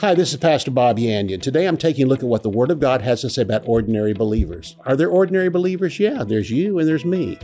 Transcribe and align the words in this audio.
Hi, 0.00 0.12
this 0.12 0.32
is 0.32 0.38
Pastor 0.38 0.72
Bob 0.72 0.98
Yandian. 0.98 1.40
Today 1.40 1.66
I'm 1.66 1.76
taking 1.76 2.04
a 2.04 2.08
look 2.08 2.18
at 2.18 2.28
what 2.28 2.42
the 2.42 2.50
Word 2.50 2.72
of 2.72 2.80
God 2.80 3.00
has 3.02 3.20
to 3.20 3.30
say 3.30 3.42
about 3.42 3.68
ordinary 3.68 4.12
believers. 4.12 4.76
Are 4.84 4.96
there 4.96 5.08
ordinary 5.08 5.48
believers? 5.48 6.00
Yeah, 6.00 6.24
there's 6.24 6.50
you 6.50 6.80
and 6.80 6.88
there's 6.88 7.04
me. 7.04 7.38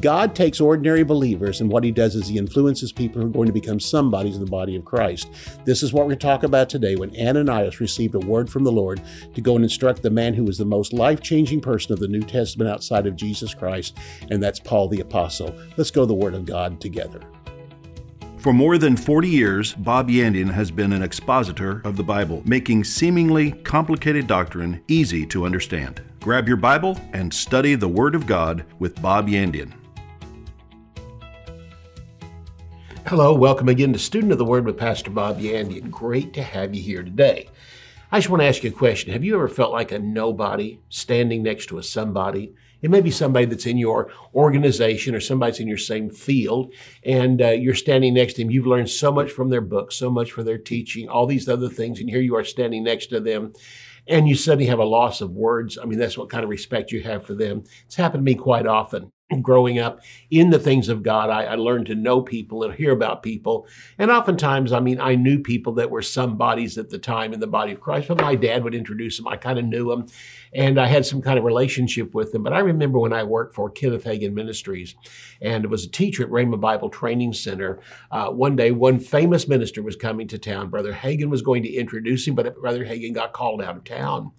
God 0.00 0.34
takes 0.34 0.62
ordinary 0.62 1.02
believers, 1.02 1.60
and 1.60 1.70
what 1.70 1.84
He 1.84 1.90
does 1.90 2.14
is 2.14 2.26
He 2.26 2.38
influences 2.38 2.90
people 2.90 3.20
who 3.20 3.28
are 3.28 3.30
going 3.30 3.48
to 3.48 3.52
become 3.52 3.78
somebodies 3.78 4.36
in 4.36 4.42
the 4.42 4.50
body 4.50 4.76
of 4.76 4.84
Christ. 4.84 5.30
This 5.66 5.82
is 5.82 5.92
what 5.92 6.00
we're 6.00 6.12
going 6.12 6.20
to 6.20 6.26
talk 6.26 6.42
about 6.42 6.70
today 6.70 6.96
when 6.96 7.14
Ananias 7.14 7.80
received 7.80 8.14
a 8.14 8.20
word 8.20 8.48
from 8.48 8.64
the 8.64 8.72
Lord 8.72 9.02
to 9.34 9.40
go 9.42 9.54
and 9.54 9.62
instruct 9.62 10.02
the 10.02 10.10
man 10.10 10.32
who 10.32 10.44
was 10.44 10.56
the 10.56 10.64
most 10.64 10.94
life 10.94 11.20
changing 11.20 11.60
person 11.60 11.92
of 11.92 12.00
the 12.00 12.08
New 12.08 12.22
Testament 12.22 12.70
outside 12.70 13.06
of 13.06 13.14
Jesus 13.14 13.52
Christ, 13.52 13.98
and 14.30 14.42
that's 14.42 14.58
Paul 14.58 14.88
the 14.88 15.00
Apostle. 15.00 15.54
Let's 15.76 15.90
go 15.90 16.02
to 16.02 16.06
the 16.06 16.14
Word 16.14 16.34
of 16.34 16.46
God 16.46 16.80
together. 16.80 17.20
For 18.40 18.54
more 18.54 18.78
than 18.78 18.96
40 18.96 19.28
years, 19.28 19.74
Bob 19.74 20.08
Yandian 20.08 20.50
has 20.50 20.70
been 20.70 20.94
an 20.94 21.02
expositor 21.02 21.82
of 21.84 21.98
the 21.98 22.02
Bible, 22.02 22.42
making 22.46 22.84
seemingly 22.84 23.52
complicated 23.52 24.26
doctrine 24.26 24.82
easy 24.88 25.26
to 25.26 25.44
understand. 25.44 26.00
Grab 26.20 26.48
your 26.48 26.56
Bible 26.56 26.98
and 27.12 27.34
study 27.34 27.74
the 27.74 27.86
Word 27.86 28.14
of 28.14 28.26
God 28.26 28.64
with 28.78 29.00
Bob 29.02 29.28
Yandian. 29.28 29.74
Hello, 33.06 33.34
welcome 33.34 33.68
again 33.68 33.92
to 33.92 33.98
Student 33.98 34.32
of 34.32 34.38
the 34.38 34.46
Word 34.46 34.64
with 34.64 34.78
Pastor 34.78 35.10
Bob 35.10 35.38
Yandian. 35.38 35.90
Great 35.90 36.32
to 36.32 36.42
have 36.42 36.74
you 36.74 36.80
here 36.80 37.02
today. 37.02 37.46
I 38.10 38.20
just 38.20 38.30
want 38.30 38.40
to 38.40 38.46
ask 38.46 38.64
you 38.64 38.70
a 38.70 38.72
question. 38.72 39.12
Have 39.12 39.22
you 39.22 39.34
ever 39.34 39.48
felt 39.48 39.70
like 39.70 39.92
a 39.92 39.98
nobody 39.98 40.80
standing 40.88 41.42
next 41.42 41.66
to 41.66 41.76
a 41.76 41.82
somebody? 41.82 42.54
It 42.82 42.90
may 42.90 43.00
be 43.00 43.10
somebody 43.10 43.46
that's 43.46 43.66
in 43.66 43.78
your 43.78 44.10
organization 44.34 45.14
or 45.14 45.20
somebody's 45.20 45.60
in 45.60 45.68
your 45.68 45.78
same 45.78 46.10
field, 46.10 46.72
and 47.04 47.42
uh, 47.42 47.50
you're 47.50 47.74
standing 47.74 48.14
next 48.14 48.34
to 48.34 48.42
them. 48.42 48.50
You've 48.50 48.66
learned 48.66 48.90
so 48.90 49.12
much 49.12 49.30
from 49.30 49.50
their 49.50 49.60
books, 49.60 49.96
so 49.96 50.10
much 50.10 50.32
from 50.32 50.44
their 50.44 50.58
teaching, 50.58 51.08
all 51.08 51.26
these 51.26 51.48
other 51.48 51.68
things, 51.68 52.00
and 52.00 52.08
here 52.08 52.20
you 52.20 52.36
are 52.36 52.44
standing 52.44 52.84
next 52.84 53.06
to 53.06 53.20
them, 53.20 53.52
and 54.06 54.28
you 54.28 54.34
suddenly 54.34 54.66
have 54.66 54.78
a 54.78 54.84
loss 54.84 55.20
of 55.20 55.30
words. 55.30 55.78
I 55.78 55.84
mean, 55.84 55.98
that's 55.98 56.18
what 56.18 56.30
kind 56.30 56.44
of 56.44 56.50
respect 56.50 56.92
you 56.92 57.02
have 57.02 57.24
for 57.24 57.34
them. 57.34 57.64
It's 57.86 57.96
happened 57.96 58.26
to 58.26 58.32
me 58.32 58.34
quite 58.34 58.66
often 58.66 59.12
growing 59.40 59.78
up 59.78 60.00
in 60.30 60.50
the 60.50 60.58
things 60.58 60.88
of 60.88 61.02
God, 61.02 61.30
I, 61.30 61.44
I, 61.44 61.54
learned 61.54 61.86
to 61.86 61.94
know 61.94 62.20
people 62.20 62.64
and 62.64 62.74
hear 62.74 62.90
about 62.90 63.22
people. 63.22 63.66
And 63.98 64.10
oftentimes, 64.10 64.72
I 64.72 64.80
mean, 64.80 65.00
I 65.00 65.14
knew 65.14 65.38
people 65.38 65.74
that 65.74 65.90
were 65.90 66.02
some 66.02 66.36
bodies 66.36 66.76
at 66.78 66.90
the 66.90 66.98
time 66.98 67.32
in 67.32 67.40
the 67.40 67.46
body 67.46 67.72
of 67.72 67.80
Christ, 67.80 68.08
but 68.08 68.20
my 68.20 68.34
dad 68.34 68.64
would 68.64 68.74
introduce 68.74 69.16
them. 69.16 69.28
I 69.28 69.36
kind 69.36 69.58
of 69.58 69.64
knew 69.64 69.88
them 69.88 70.06
and 70.52 70.80
I 70.80 70.86
had 70.86 71.06
some 71.06 71.22
kind 71.22 71.38
of 71.38 71.44
relationship 71.44 72.14
with 72.14 72.32
them. 72.32 72.42
But 72.42 72.52
I 72.52 72.60
remember 72.60 72.98
when 72.98 73.12
I 73.12 73.22
worked 73.22 73.54
for 73.54 73.70
Kenneth 73.70 74.04
Hagin 74.04 74.32
Ministries 74.32 74.94
and 75.40 75.66
was 75.66 75.84
a 75.84 75.90
teacher 75.90 76.24
at 76.24 76.30
Rhema 76.30 76.60
Bible 76.60 76.90
Training 76.90 77.32
Center, 77.32 77.80
uh, 78.10 78.30
one 78.30 78.56
day 78.56 78.70
one 78.70 78.98
famous 78.98 79.46
minister 79.46 79.82
was 79.82 79.96
coming 79.96 80.28
to 80.28 80.38
town. 80.38 80.70
Brother 80.70 80.92
Hagin 80.92 81.30
was 81.30 81.42
going 81.42 81.62
to 81.62 81.72
introduce 81.72 82.26
him, 82.26 82.34
but 82.34 82.60
Brother 82.60 82.84
Hagin 82.84 83.14
got 83.14 83.32
called 83.32 83.62
out 83.62 83.76
of 83.76 83.84
town 83.84 84.32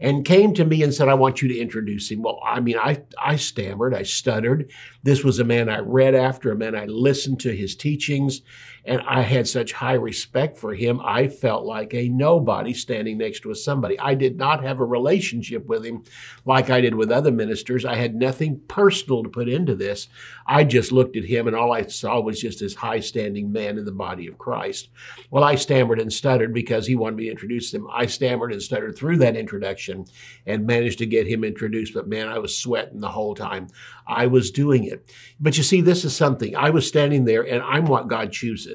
and 0.00 0.24
came 0.24 0.54
to 0.54 0.64
me 0.64 0.82
and 0.82 0.94
said, 0.94 1.08
I 1.08 1.14
want 1.14 1.42
you 1.42 1.48
to 1.48 1.58
introduce 1.58 2.10
him. 2.10 2.22
Well, 2.22 2.40
I 2.44 2.60
mean, 2.60 2.78
I, 2.78 3.02
I 3.18 3.36
stammered, 3.36 3.94
I 3.94 4.02
stuttered. 4.02 4.70
This 5.02 5.22
was 5.22 5.38
a 5.38 5.44
man 5.44 5.68
I 5.68 5.80
read 5.80 6.14
after, 6.14 6.50
a 6.50 6.56
man 6.56 6.74
I 6.74 6.86
listened 6.86 7.40
to 7.40 7.54
his 7.54 7.76
teachings, 7.76 8.40
and 8.84 9.00
I 9.02 9.22
had 9.22 9.46
such 9.46 9.72
high 9.72 9.94
respect 9.94 10.56
for 10.56 10.74
him. 10.74 11.00
I 11.02 11.28
felt 11.28 11.64
like 11.64 11.94
a 11.94 12.08
nobody 12.08 12.72
standing 12.72 13.18
next 13.18 13.40
to 13.40 13.50
a 13.50 13.54
somebody. 13.54 13.98
I 13.98 14.14
did 14.14 14.36
not 14.36 14.62
have 14.62 14.80
a 14.80 14.84
relationship 14.84 15.66
with 15.66 15.84
him 15.84 16.02
like 16.44 16.70
I 16.70 16.80
did 16.80 16.94
with 16.94 17.10
other 17.10 17.30
ministers. 17.30 17.84
I 17.84 17.96
had 17.96 18.14
nothing 18.14 18.60
personal 18.68 19.22
to 19.22 19.28
put 19.28 19.48
into 19.48 19.74
this. 19.74 20.08
I 20.46 20.64
just 20.64 20.92
looked 20.92 21.16
at 21.16 21.24
him, 21.24 21.46
and 21.46 21.56
all 21.56 21.72
I 21.72 21.82
saw 21.82 22.20
was 22.20 22.40
just 22.40 22.60
this 22.60 22.74
high 22.74 23.00
standing 23.00 23.52
man 23.52 23.78
in 23.78 23.84
the 23.84 23.92
body 23.92 24.26
of 24.26 24.38
Christ. 24.38 24.88
Well, 25.30 25.44
I 25.44 25.54
stammered 25.54 26.00
and 26.00 26.12
stuttered 26.12 26.52
because 26.54 26.86
he 26.86 26.96
wanted 26.96 27.16
me 27.16 27.24
to 27.24 27.30
introduce 27.30 27.72
him. 27.72 27.86
I 27.92 28.06
stammered 28.06 28.52
and 28.52 28.62
stuttered 28.62 28.96
through 28.96 29.18
that 29.18 29.36
introduction 29.36 30.06
and 30.46 30.66
managed 30.66 30.98
to 30.98 31.06
get 31.06 31.26
him 31.26 31.44
introduced. 31.44 31.94
But 31.94 32.08
man, 32.08 32.28
I 32.28 32.38
was 32.38 32.56
sweating 32.56 33.00
the 33.00 33.08
whole 33.08 33.34
time. 33.34 33.68
I 34.06 34.26
was 34.26 34.50
doing 34.50 34.84
it. 34.84 35.06
But 35.38 35.56
you 35.56 35.62
see, 35.62 35.80
this 35.80 36.04
is 36.04 36.16
something. 36.16 36.56
I 36.56 36.70
was 36.70 36.86
standing 36.86 37.24
there 37.24 37.42
and 37.42 37.62
I'm 37.62 37.84
what 37.84 38.08
God 38.08 38.32
chooses. 38.32 38.69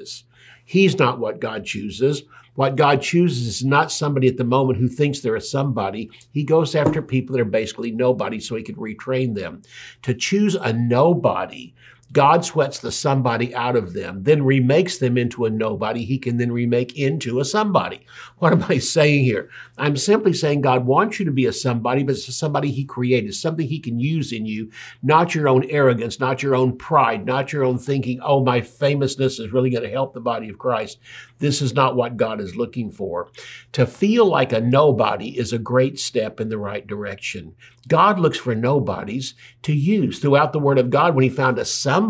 He's 0.64 0.98
not 0.98 1.18
what 1.18 1.40
God 1.40 1.64
chooses. 1.64 2.24
What 2.54 2.76
God 2.76 3.02
chooses 3.02 3.46
is 3.46 3.64
not 3.64 3.92
somebody 3.92 4.28
at 4.28 4.38
the 4.38 4.44
moment 4.44 4.78
who 4.78 4.88
thinks 4.88 5.20
they're 5.20 5.36
a 5.36 5.40
somebody. 5.40 6.10
He 6.32 6.42
goes 6.42 6.74
after 6.74 7.02
people 7.02 7.34
that 7.36 7.42
are 7.42 7.44
basically 7.44 7.90
nobody 7.90 8.40
so 8.40 8.56
he 8.56 8.62
can 8.62 8.76
retrain 8.76 9.34
them. 9.34 9.62
To 10.02 10.14
choose 10.14 10.54
a 10.54 10.72
nobody 10.72 11.74
God 12.16 12.46
sweats 12.46 12.78
the 12.78 12.90
somebody 12.90 13.54
out 13.54 13.76
of 13.76 13.92
them, 13.92 14.22
then 14.22 14.42
remakes 14.42 14.96
them 14.96 15.18
into 15.18 15.44
a 15.44 15.50
nobody 15.50 16.02
he 16.02 16.16
can 16.16 16.38
then 16.38 16.50
remake 16.50 16.96
into 16.96 17.40
a 17.40 17.44
somebody. 17.44 18.06
What 18.38 18.54
am 18.54 18.64
I 18.70 18.78
saying 18.78 19.24
here? 19.24 19.50
I'm 19.76 19.98
simply 19.98 20.32
saying 20.32 20.62
God 20.62 20.86
wants 20.86 21.18
you 21.18 21.26
to 21.26 21.30
be 21.30 21.44
a 21.44 21.52
somebody, 21.52 22.04
but 22.04 22.14
it's 22.14 22.34
somebody 22.34 22.70
he 22.70 22.86
created, 22.86 23.34
something 23.34 23.68
he 23.68 23.78
can 23.78 24.00
use 24.00 24.32
in 24.32 24.46
you, 24.46 24.70
not 25.02 25.34
your 25.34 25.46
own 25.46 25.64
arrogance, 25.68 26.18
not 26.18 26.42
your 26.42 26.54
own 26.54 26.78
pride, 26.78 27.26
not 27.26 27.52
your 27.52 27.64
own 27.64 27.76
thinking, 27.76 28.18
oh, 28.22 28.42
my 28.42 28.62
famousness 28.62 29.38
is 29.38 29.52
really 29.52 29.68
going 29.68 29.82
to 29.82 29.90
help 29.90 30.14
the 30.14 30.20
body 30.20 30.48
of 30.48 30.56
Christ. 30.56 30.98
This 31.38 31.60
is 31.60 31.74
not 31.74 31.96
what 31.96 32.16
God 32.16 32.40
is 32.40 32.56
looking 32.56 32.90
for. 32.90 33.28
To 33.72 33.86
feel 33.86 34.24
like 34.24 34.52
a 34.52 34.60
nobody 34.62 35.38
is 35.38 35.52
a 35.52 35.58
great 35.58 35.98
step 35.98 36.40
in 36.40 36.48
the 36.48 36.56
right 36.56 36.86
direction. 36.86 37.54
God 37.88 38.18
looks 38.18 38.38
for 38.38 38.54
nobodies 38.54 39.34
to 39.62 39.72
use. 39.72 40.18
Throughout 40.18 40.52
the 40.52 40.58
Word 40.58 40.78
of 40.78 40.90
God, 40.90 41.14
when 41.14 41.22
he 41.22 41.28
found 41.28 41.58
a 41.58 41.64
somebody, 41.64 42.05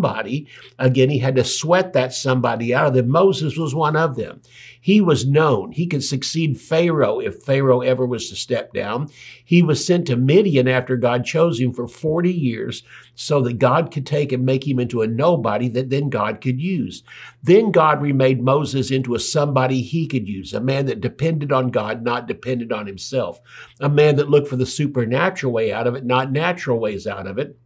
again, 0.79 1.11
he 1.11 1.19
had 1.19 1.37
to 1.37 1.45
sweat 1.45 1.93
that 1.93 2.12
somebody 2.12 2.75
out 2.75 2.89
of 2.89 2.95
them. 2.95 3.09
Moses 3.09 3.57
was 3.57 3.75
one 3.75 3.97
of 3.97 4.17
them. 4.17 4.41
He 4.81 5.01
was 5.01 5.27
known. 5.27 5.73
He 5.73 5.87
could 5.87 6.05
succeed 6.05 6.61
Pharaoh 6.61 7.19
if 7.19 7.43
Pharaoh 7.43 7.81
ever 7.81 8.07
was 8.07 8.29
to 8.31 8.37
step 8.37 8.73
down. 8.73 9.11
He 9.45 9.62
was 9.62 9.84
sent 9.84 10.07
to 10.07 10.17
Midian 10.17 10.69
after 10.69 10.97
God 10.97 11.25
chose 11.25 11.59
him 11.59 11.73
for 11.73 11.89
40 11.89 12.33
years 12.33 12.84
so 13.17 13.41
that 13.43 13.59
God 13.59 13.91
could 13.91 14.07
take 14.07 14.31
and 14.31 14.45
make 14.45 14.67
him 14.67 14.79
into 14.79 15.03
a 15.03 15.07
nobody 15.07 15.69
that 15.71 15.91
then 15.91 16.09
God 16.09 16.41
could 16.41 16.61
use. 16.61 17.03
Then 17.43 17.73
God 17.73 18.01
remade 18.01 18.43
Moses 18.43 18.91
into 18.91 19.15
a 19.15 19.19
somebody 19.19 19.83
he 19.83 20.07
could 20.07 20.28
use, 20.28 20.53
a 20.53 20.61
man 20.61 20.87
that 20.87 21.01
depended 21.01 21.51
on 21.51 21.71
God, 21.71 22.03
not 22.03 22.28
depended 22.28 22.71
on 22.73 22.87
himself, 22.87 23.41
a 23.81 23.89
man 23.89 24.17
that 24.17 24.31
looked 24.31 24.49
for 24.49 24.57
the 24.57 24.67
supernatural 24.67 25.53
way 25.53 25.73
out 25.73 25.87
of 25.87 25.95
it, 25.95 26.05
not 26.05 26.31
natural 26.31 26.78
ways 26.78 27.07
out 27.07 27.27
of 27.27 27.39
it. 27.39 27.59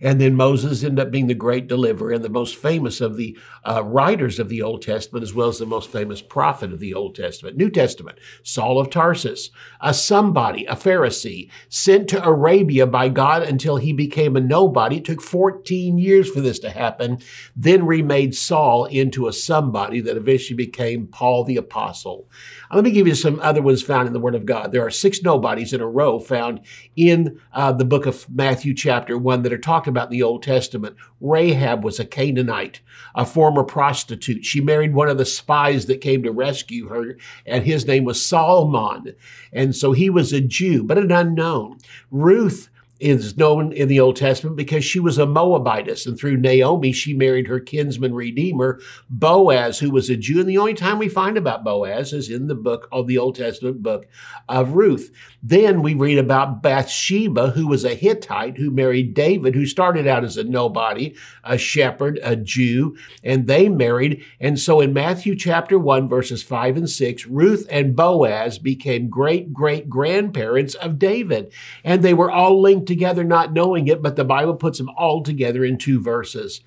And 0.00 0.20
then 0.20 0.34
Moses 0.34 0.84
ended 0.84 1.04
up 1.04 1.10
being 1.10 1.26
the 1.26 1.34
great 1.34 1.66
deliverer 1.66 2.12
and 2.12 2.24
the 2.24 2.28
most 2.28 2.56
famous 2.56 3.00
of 3.00 3.16
the 3.16 3.36
uh, 3.64 3.82
writers 3.84 4.38
of 4.38 4.48
the 4.48 4.62
Old 4.62 4.82
Testament, 4.82 5.22
as 5.22 5.34
well 5.34 5.48
as 5.48 5.58
the 5.58 5.66
most 5.66 5.90
famous 5.90 6.22
prophet 6.22 6.72
of 6.72 6.78
the 6.78 6.94
Old 6.94 7.14
Testament. 7.14 7.56
New 7.56 7.70
Testament, 7.70 8.18
Saul 8.42 8.78
of 8.78 8.90
Tarsus, 8.90 9.50
a 9.80 9.92
somebody, 9.92 10.64
a 10.66 10.74
Pharisee, 10.74 11.50
sent 11.68 12.08
to 12.08 12.24
Arabia 12.24 12.86
by 12.86 13.08
God 13.08 13.42
until 13.42 13.76
he 13.76 13.92
became 13.92 14.36
a 14.36 14.40
nobody. 14.40 14.98
It 14.98 15.04
took 15.04 15.20
14 15.20 15.98
years 15.98 16.30
for 16.30 16.40
this 16.40 16.58
to 16.60 16.70
happen, 16.70 17.18
then 17.56 17.86
remade 17.86 18.34
Saul 18.34 18.84
into 18.86 19.26
a 19.26 19.32
somebody 19.32 20.00
that 20.00 20.16
eventually 20.16 20.56
became 20.56 21.06
Paul 21.06 21.44
the 21.44 21.56
Apostle. 21.56 22.28
Let 22.72 22.84
me 22.84 22.90
give 22.90 23.06
you 23.06 23.14
some 23.14 23.40
other 23.40 23.62
ones 23.62 23.82
found 23.82 24.06
in 24.06 24.12
the 24.12 24.20
Word 24.20 24.34
of 24.34 24.46
God. 24.46 24.70
There 24.70 24.86
are 24.86 24.90
six 24.90 25.22
nobodies 25.22 25.72
in 25.72 25.80
a 25.80 25.88
row 25.88 26.18
found 26.18 26.60
in 26.96 27.40
uh, 27.52 27.72
the 27.72 27.84
book 27.84 28.06
of 28.06 28.28
Matthew, 28.30 28.74
chapter 28.74 29.18
1, 29.18 29.42
that 29.42 29.52
are 29.52 29.58
talked 29.58 29.87
about 29.88 30.10
the 30.10 30.22
Old 30.22 30.42
Testament. 30.42 30.96
Rahab 31.20 31.84
was 31.84 31.98
a 31.98 32.04
Canaanite, 32.04 32.80
a 33.14 33.24
former 33.24 33.64
prostitute. 33.64 34.44
She 34.44 34.60
married 34.60 34.94
one 34.94 35.08
of 35.08 35.18
the 35.18 35.24
spies 35.24 35.86
that 35.86 36.00
came 36.00 36.22
to 36.22 36.30
rescue 36.30 36.88
her, 36.88 37.16
and 37.46 37.64
his 37.64 37.86
name 37.86 38.04
was 38.04 38.24
Salmon. 38.24 39.14
And 39.52 39.74
so 39.74 39.92
he 39.92 40.10
was 40.10 40.32
a 40.32 40.40
Jew, 40.40 40.84
but 40.84 40.98
an 40.98 41.10
unknown. 41.10 41.78
Ruth 42.10 42.68
is 43.00 43.36
known 43.36 43.72
in 43.72 43.88
the 43.88 44.00
Old 44.00 44.16
Testament 44.16 44.56
because 44.56 44.84
she 44.84 44.98
was 44.98 45.18
a 45.18 45.26
Moabitess. 45.26 46.06
And 46.06 46.18
through 46.18 46.36
Naomi, 46.36 46.92
she 46.92 47.14
married 47.14 47.46
her 47.46 47.60
kinsman 47.60 48.14
redeemer, 48.14 48.80
Boaz, 49.08 49.78
who 49.78 49.90
was 49.90 50.10
a 50.10 50.16
Jew. 50.16 50.40
And 50.40 50.48
the 50.48 50.58
only 50.58 50.74
time 50.74 50.98
we 50.98 51.08
find 51.08 51.36
about 51.36 51.64
Boaz 51.64 52.12
is 52.12 52.30
in 52.30 52.48
the 52.48 52.54
book 52.54 52.88
of 52.90 53.06
the 53.06 53.18
Old 53.18 53.36
Testament 53.36 53.82
book 53.82 54.06
of 54.48 54.72
Ruth. 54.72 55.12
Then 55.42 55.82
we 55.82 55.94
read 55.94 56.18
about 56.18 56.62
Bathsheba, 56.62 57.50
who 57.50 57.68
was 57.68 57.84
a 57.84 57.94
Hittite 57.94 58.58
who 58.58 58.70
married 58.70 59.14
David, 59.14 59.54
who 59.54 59.66
started 59.66 60.06
out 60.06 60.24
as 60.24 60.36
a 60.36 60.44
nobody, 60.44 61.14
a 61.44 61.56
shepherd, 61.56 62.18
a 62.22 62.34
Jew, 62.34 62.96
and 63.22 63.46
they 63.46 63.68
married. 63.68 64.24
And 64.40 64.58
so 64.58 64.80
in 64.80 64.92
Matthew 64.92 65.36
chapter 65.36 65.78
1, 65.78 66.08
verses 66.08 66.42
5 66.42 66.76
and 66.76 66.90
6, 66.90 67.26
Ruth 67.26 67.66
and 67.70 67.94
Boaz 67.94 68.58
became 68.58 69.08
great 69.08 69.52
great 69.52 69.88
grandparents 69.88 70.74
of 70.74 70.98
David. 70.98 71.52
And 71.84 72.02
they 72.02 72.14
were 72.14 72.30
all 72.30 72.60
linked 72.60 72.87
together 72.88 73.22
not 73.22 73.52
knowing 73.52 73.86
it, 73.86 74.02
but 74.02 74.16
the 74.16 74.24
Bible 74.24 74.56
puts 74.56 74.78
them 74.78 74.90
all 74.96 75.22
together 75.22 75.64
in 75.64 75.78
two 75.78 76.00
verses. 76.00 76.60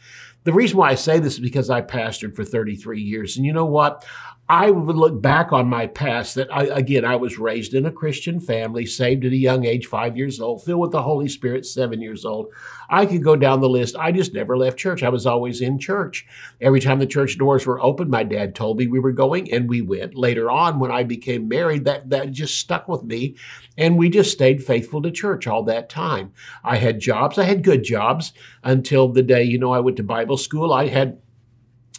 The 0.43 0.53
reason 0.53 0.77
why 0.77 0.91
I 0.91 0.95
say 0.95 1.19
this 1.19 1.33
is 1.33 1.39
because 1.39 1.69
I 1.69 1.81
pastored 1.81 2.35
for 2.35 2.45
33 2.45 3.01
years. 3.01 3.37
And 3.37 3.45
you 3.45 3.53
know 3.53 3.65
what? 3.65 4.05
I 4.51 4.69
would 4.69 4.97
look 4.97 5.21
back 5.21 5.53
on 5.53 5.69
my 5.69 5.87
past 5.87 6.35
that 6.35 6.53
I, 6.53 6.63
again, 6.63 7.05
I 7.05 7.15
was 7.15 7.39
raised 7.39 7.73
in 7.73 7.85
a 7.85 7.91
Christian 7.91 8.41
family, 8.41 8.85
saved 8.85 9.23
at 9.23 9.31
a 9.31 9.37
young 9.37 9.63
age, 9.63 9.85
five 9.85 10.17
years 10.17 10.41
old, 10.41 10.61
filled 10.61 10.81
with 10.81 10.91
the 10.91 11.03
Holy 11.03 11.29
Spirit, 11.29 11.65
seven 11.65 12.01
years 12.01 12.25
old. 12.25 12.47
I 12.89 13.05
could 13.05 13.23
go 13.23 13.37
down 13.37 13.61
the 13.61 13.69
list. 13.69 13.95
I 13.95 14.11
just 14.11 14.33
never 14.33 14.57
left 14.57 14.77
church. 14.77 15.03
I 15.03 15.09
was 15.09 15.25
always 15.25 15.61
in 15.61 15.79
church. 15.79 16.25
Every 16.59 16.81
time 16.81 16.99
the 16.99 17.07
church 17.07 17.37
doors 17.37 17.65
were 17.65 17.81
open, 17.81 18.09
my 18.09 18.23
dad 18.23 18.53
told 18.53 18.77
me 18.77 18.87
we 18.87 18.99
were 18.99 19.13
going 19.13 19.49
and 19.53 19.69
we 19.69 19.81
went. 19.81 20.15
Later 20.15 20.51
on, 20.51 20.79
when 20.79 20.91
I 20.91 21.03
became 21.03 21.47
married, 21.47 21.85
that, 21.85 22.09
that 22.09 22.33
just 22.33 22.57
stuck 22.57 22.89
with 22.89 23.03
me. 23.03 23.37
And 23.77 23.97
we 23.97 24.09
just 24.09 24.33
stayed 24.33 24.61
faithful 24.61 25.01
to 25.03 25.11
church 25.11 25.47
all 25.47 25.63
that 25.63 25.87
time. 25.87 26.33
I 26.61 26.75
had 26.75 26.99
jobs. 26.99 27.37
I 27.37 27.45
had 27.45 27.63
good 27.63 27.85
jobs 27.85 28.33
until 28.65 29.07
the 29.07 29.23
day, 29.23 29.43
you 29.43 29.57
know, 29.57 29.71
I 29.71 29.79
went 29.79 29.95
to 29.95 30.03
Bible 30.03 30.35
school. 30.35 30.73
I 30.73 30.87
had 30.87 31.19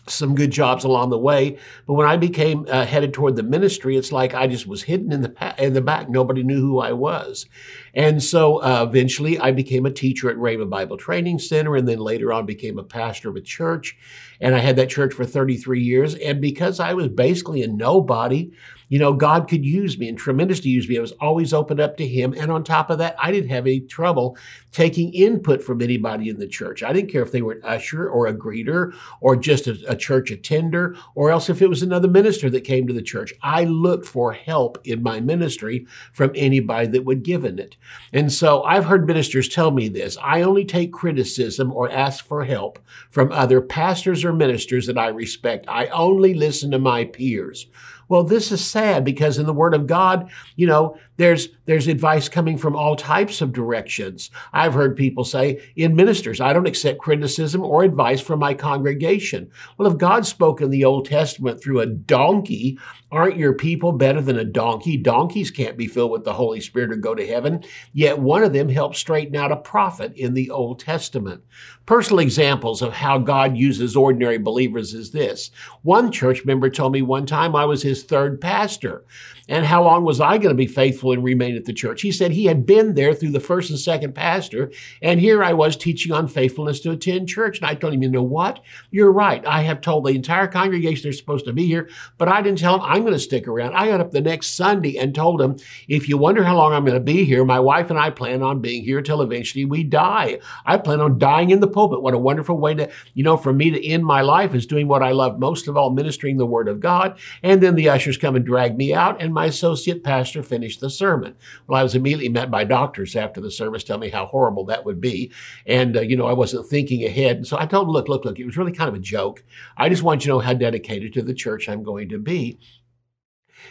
some 0.09 0.35
good 0.35 0.51
jobs 0.51 0.85
along 0.85 1.11
the 1.11 1.19
way. 1.19 1.59
But 1.87 1.95
when 1.95 2.07
I 2.07 2.17
became 2.17 2.67
uh, 2.69 2.85
headed 2.85 3.15
toward 3.15 3.37
the 3.37 3.43
ministry, 3.43 3.97
it's 3.97 4.13
like 4.13 4.35
I 4.35 4.47
just 4.47 4.67
was 4.67 4.83
hidden 4.83 5.13
in 5.13 5.23
the 5.23 5.55
in 5.59 5.75
the 5.75 5.81
back. 5.81 6.09
Nobody 6.09 6.43
knew 6.43 6.61
who 6.61 6.81
I 6.81 6.93
was, 6.93 7.47
and 7.95 8.23
so 8.23 8.59
uh, 8.59 8.85
eventually 8.89 9.39
I 9.39 9.53
became 9.53 9.87
a 9.87 9.91
teacher 9.91 10.31
at 10.31 10.37
Rhema 10.37 10.69
Bible 10.69 10.97
Training 10.97 11.39
Center, 11.39 11.77
and 11.77 11.89
then 11.89 11.99
later 11.99 12.33
on 12.33 12.47
became 12.47 12.79
a 12.79 12.85
pastor 12.85 13.31
of 13.31 13.37
a 13.37 13.41
church. 13.41 13.97
And 14.41 14.57
I 14.57 14.59
had 14.59 14.75
that 14.77 14.91
church 14.91 15.15
for 15.15 15.25
33 15.25 15.81
years. 15.81 16.17
And 16.17 16.41
because 16.41 16.81
I 16.81 16.95
was 16.95 17.09
basically 17.09 17.63
a 17.63 17.69
nobody, 17.69 18.51
you 18.93 18.99
know, 18.99 19.15
God 19.15 19.49
could 19.49 19.65
use 19.65 19.97
me 19.97 20.07
and 20.07 20.19
tremendously 20.19 20.69
use 20.71 20.87
me. 20.87 20.99
I 20.99 21.01
was 21.01 21.13
always 21.13 21.55
open 21.55 21.81
up 21.81 21.97
to 21.97 22.07
Him. 22.07 22.35
And 22.37 22.53
on 22.53 22.63
top 22.63 22.91
of 22.91 22.99
that, 22.99 23.17
I 23.19 23.33
didn't 23.33 23.49
have 23.49 23.67
any 23.67 23.81
trouble 23.81 24.37
taking 24.71 25.15
input 25.15 25.63
from 25.63 25.81
anybody 25.81 26.29
in 26.29 26.39
the 26.39 26.47
church. 26.47 26.83
I 26.83 26.93
didn't 26.93 27.11
care 27.11 27.23
if 27.23 27.33
they 27.33 27.41
were 27.41 27.55
an 27.55 27.65
usher 27.65 28.07
or 28.07 28.27
a 28.27 28.35
greeter 28.35 28.93
or 29.23 29.35
just 29.35 29.67
a, 29.67 29.83
a 29.89 29.97
church 29.97 30.31
attender 30.31 30.95
or 31.15 31.31
else 31.31 31.49
if 31.49 31.63
it 31.63 31.71
was 31.71 31.83
another 31.83 32.07
minister 32.07 32.51
that 32.51 32.65
came 32.65 32.87
to 32.87 32.93
the 32.93 33.01
church. 33.01 33.33
I 33.43 33.65
looked 33.65 34.05
for 34.05 34.35
help 34.35 34.77
in 34.85 35.03
my 35.03 35.21
ministry 35.21 35.87
from 36.13 36.31
anybody 36.35 36.89
that 36.89 37.07
would 37.07 37.23
give 37.23 37.47
in 37.47 37.59
it. 37.59 37.79
And 38.13 38.31
so 38.31 38.63
I've 38.65 38.85
heard 38.85 39.07
ministers 39.07 39.49
tell 39.49 39.71
me 39.71 39.89
this. 39.89 40.19
I 40.23 40.43
only 40.43 40.67
take 40.67 40.93
criticism 40.93 41.73
or 41.73 41.91
ask 41.91 42.27
for 42.27 42.45
help 42.45 42.79
from 43.09 43.33
other 43.33 43.63
pastors 43.63 44.23
or 44.23 44.35
ministers 44.35 44.87
that 44.87 44.99
I 44.99 45.09
respect. 45.09 45.65
I 45.67 45.87
only 45.87 46.35
listen 46.35 46.71
to 46.73 46.79
my 46.79 47.07
peers. 47.07 47.69
Well, 48.09 48.23
this 48.23 48.53
is 48.53 48.65
sad 48.65 49.05
because 49.05 49.39
in 49.39 49.47
the 49.47 49.53
Word 49.53 49.75
of 49.75 49.87
God, 49.87 50.31
you 50.57 50.67
know, 50.67 50.97
there's 51.23 51.49
there's 51.67 51.87
advice 51.87 52.29
coming 52.29 52.59
from 52.59 52.75
all 52.75 52.97
types 52.97 53.41
of 53.41 53.53
directions. 53.53 54.31
I've 54.53 54.75
heard 54.75 54.97
people 54.97 55.23
say 55.25 55.63
in 55.77 55.95
ministers, 55.95 56.41
I 56.41 56.53
don't 56.53 56.67
accept 56.67 56.99
criticism 56.99 57.63
or 57.63 57.85
advice 57.85 58.21
from 58.21 58.41
my 58.41 58.55
congregation. 58.55 59.49
Well, 59.79 59.91
if 59.91 59.99
God 59.99 60.27
spoke 60.27 60.61
in 60.61 60.71
the 60.71 60.85
Old 60.85 61.07
Testament 61.07 61.63
through 61.63 61.79
a 61.79 61.87
donkey, 61.87 62.79
aren't 63.13 63.37
your 63.37 63.53
people 63.53 63.93
better 63.93 64.21
than 64.21 64.39
a 64.39 64.45
donkey? 64.45 64.97
Donkeys 64.97 65.53
can't 65.53 65.77
be 65.77 65.87
filled 65.87 66.11
with 66.11 66.25
the 66.25 66.33
Holy 66.33 66.61
Spirit 66.61 66.91
or 66.91 66.97
go 66.97 67.15
to 67.15 67.27
heaven. 67.27 67.63
Yet 67.93 68.19
one 68.19 68.43
of 68.43 68.53
them 68.53 68.69
helped 68.69 68.97
straighten 68.97 69.37
out 69.37 69.53
a 69.53 69.57
prophet 69.57 70.13
in 70.17 70.35
the 70.35 70.51
Old 70.51 70.81
Testament. 70.81 71.43
Personal 71.87 72.21
examples 72.21 72.83
of 72.83 72.93
how 72.93 73.19
God 73.19 73.57
uses 73.57 73.95
ordinary 73.95 74.39
believers 74.39 74.95
is 74.95 75.13
this. 75.13 75.53
One 75.83 76.11
church 76.11 76.45
member 76.45 76.71
told 76.71 76.93
me 76.93 77.03
one 77.03 77.27
time 77.27 77.55
I 77.55 77.67
was 77.67 77.83
his 77.83 78.03
third 78.03 78.41
pastor. 78.41 79.05
And 79.49 79.67
how 79.67 79.83
long 79.85 80.05
was 80.05 80.21
I 80.21 80.39
going 80.39 80.51
to 80.51 80.55
be 80.55 80.67
faithful 80.67 81.12
and 81.13 81.25
remain 81.25 81.57
at 81.57 81.65
the 81.65 81.73
church? 81.73 82.03
He 82.03 82.13
said 82.13 82.33
he 82.33 82.47
had 82.47 82.67
been 82.67 82.95
there 82.95 83.15
through 83.15 83.33
the 83.33 83.41
first 83.41 83.71
and 83.71 83.79
second 83.79 84.15
pastor, 84.15 84.73
and 85.01 85.21
here 85.21 85.43
I 85.43 85.53
was 85.53 85.77
teaching 85.77 86.13
on 86.13 86.29
faithfulness 86.29 86.81
to 86.81 86.91
attend 86.91 87.29
church. 87.29 87.59
And 87.59 87.67
I 87.67 87.75
told 87.75 87.95
him, 87.95 88.03
you 88.03 88.11
know 88.11 88.23
what? 88.23 88.61
You're 88.91 89.13
right. 89.13 89.45
I 89.47 89.63
have 89.63 89.81
told 89.81 90.05
the 90.05 90.11
entire 90.11 90.49
congregation 90.49 91.03
they're 91.03 91.13
supposed 91.13 91.45
to 91.47 91.53
be 91.53 91.67
here, 91.67 91.89
but 92.19 92.29
I 92.29 92.43
didn't 92.43 92.59
tell 92.59 92.79
them 92.79 92.87
I'm 92.87 93.03
going 93.03 93.13
to 93.13 93.19
stick 93.19 93.49
around. 93.49 93.75
I 93.75 93.89
got 93.89 94.01
up 94.01 94.11
the 94.11 94.21
next 94.21 94.55
Sunday 94.55 94.99
and 94.99 95.15
told 95.15 95.41
them, 95.41 95.57
if 95.89 96.09
you 96.09 96.19
wonder 96.19 96.43
how 96.45 96.57
long 96.57 96.73
I'm 96.73 96.85
going 96.85 96.95
to 96.95 97.01
be 97.01 97.25
here, 97.25 97.45
my 97.45 97.61
wife 97.61 97.91
and 97.91 97.99
I 97.99 98.11
plan 98.11 98.43
on 98.43 98.61
being 98.61 98.83
here 98.83 99.03
till 99.03 99.23
eventually 99.23 99.65
we 99.65 99.85
die. 99.85 100.39
I 100.67 100.79
plan 100.79 101.01
on 101.01 101.19
dying 101.19 101.51
in 101.51 101.61
the 101.61 101.69
pulpit. 101.69 102.03
What 102.03 102.15
a 102.15 102.19
wonderful 102.19 102.59
way 102.59 102.75
to, 102.75 102.91
you 103.15 103.25
know, 103.25 103.37
for 103.37 103.53
me 103.53 103.71
to 103.71 103.87
end 103.87 104.05
my 104.05 104.21
life 104.21 104.55
is 104.55 104.67
doing 104.67 104.89
what 104.89 105.03
I 105.03 105.11
love 105.13 105.39
most 105.39 105.69
of 105.69 105.77
all, 105.77 105.91
ministering 105.91 106.37
the 106.37 106.47
word 106.47 106.69
of 106.69 106.81
God. 106.81 107.19
And 107.43 107.63
then 107.63 107.75
the 107.75 107.89
ushers 107.89 108.17
come 108.17 108.37
and 108.37 108.45
drag 108.45 108.77
me 108.77 108.95
out, 108.95 109.21
and 109.21 109.33
my 109.35 109.47
associate 109.47 110.05
pastor 110.05 110.43
finished 110.43 110.81
the 110.81 110.91
sermon. 110.93 111.35
Well, 111.67 111.81
I 111.81 111.83
was 111.83 111.95
immediately 111.95 112.29
met 112.29 112.51
by 112.51 112.65
doctors 112.65 113.17
after 113.17 113.41
the 113.41 113.51
service 113.51 113.85
telling 113.85 114.03
me 114.03 114.11
how 114.11 114.27
horrible 114.27 114.65
that 114.67 114.85
would 114.85 115.01
be. 115.01 115.33
And, 115.67 115.97
uh, 115.97 116.01
you 116.03 116.17
know, 116.17 116.27
I 116.27 116.33
wasn't 116.33 116.67
thinking 116.67 117.05
ahead. 117.05 117.37
And 117.37 117.47
so 117.47 117.59
I 117.59 117.67
told 117.67 117.89
him, 117.89 117.93
look, 117.93 118.09
look, 118.09 118.25
look, 118.25 118.39
it 118.39 118.47
was 118.47 118.57
really 118.57 118.73
kind 118.73 118.89
of 118.89 118.95
a 118.95 119.01
joke. 119.01 119.43
I 119.77 119.89
just 119.89 120.03
want 120.03 120.25
you 120.25 120.31
to 120.31 120.37
know 120.37 120.41
how 120.41 120.55
dedicated 120.55 121.13
to 121.15 121.23
the 121.23 121.35
church 121.35 121.69
I'm 121.69 121.83
going 121.83 122.09
to 122.11 122.19
be. 122.19 122.59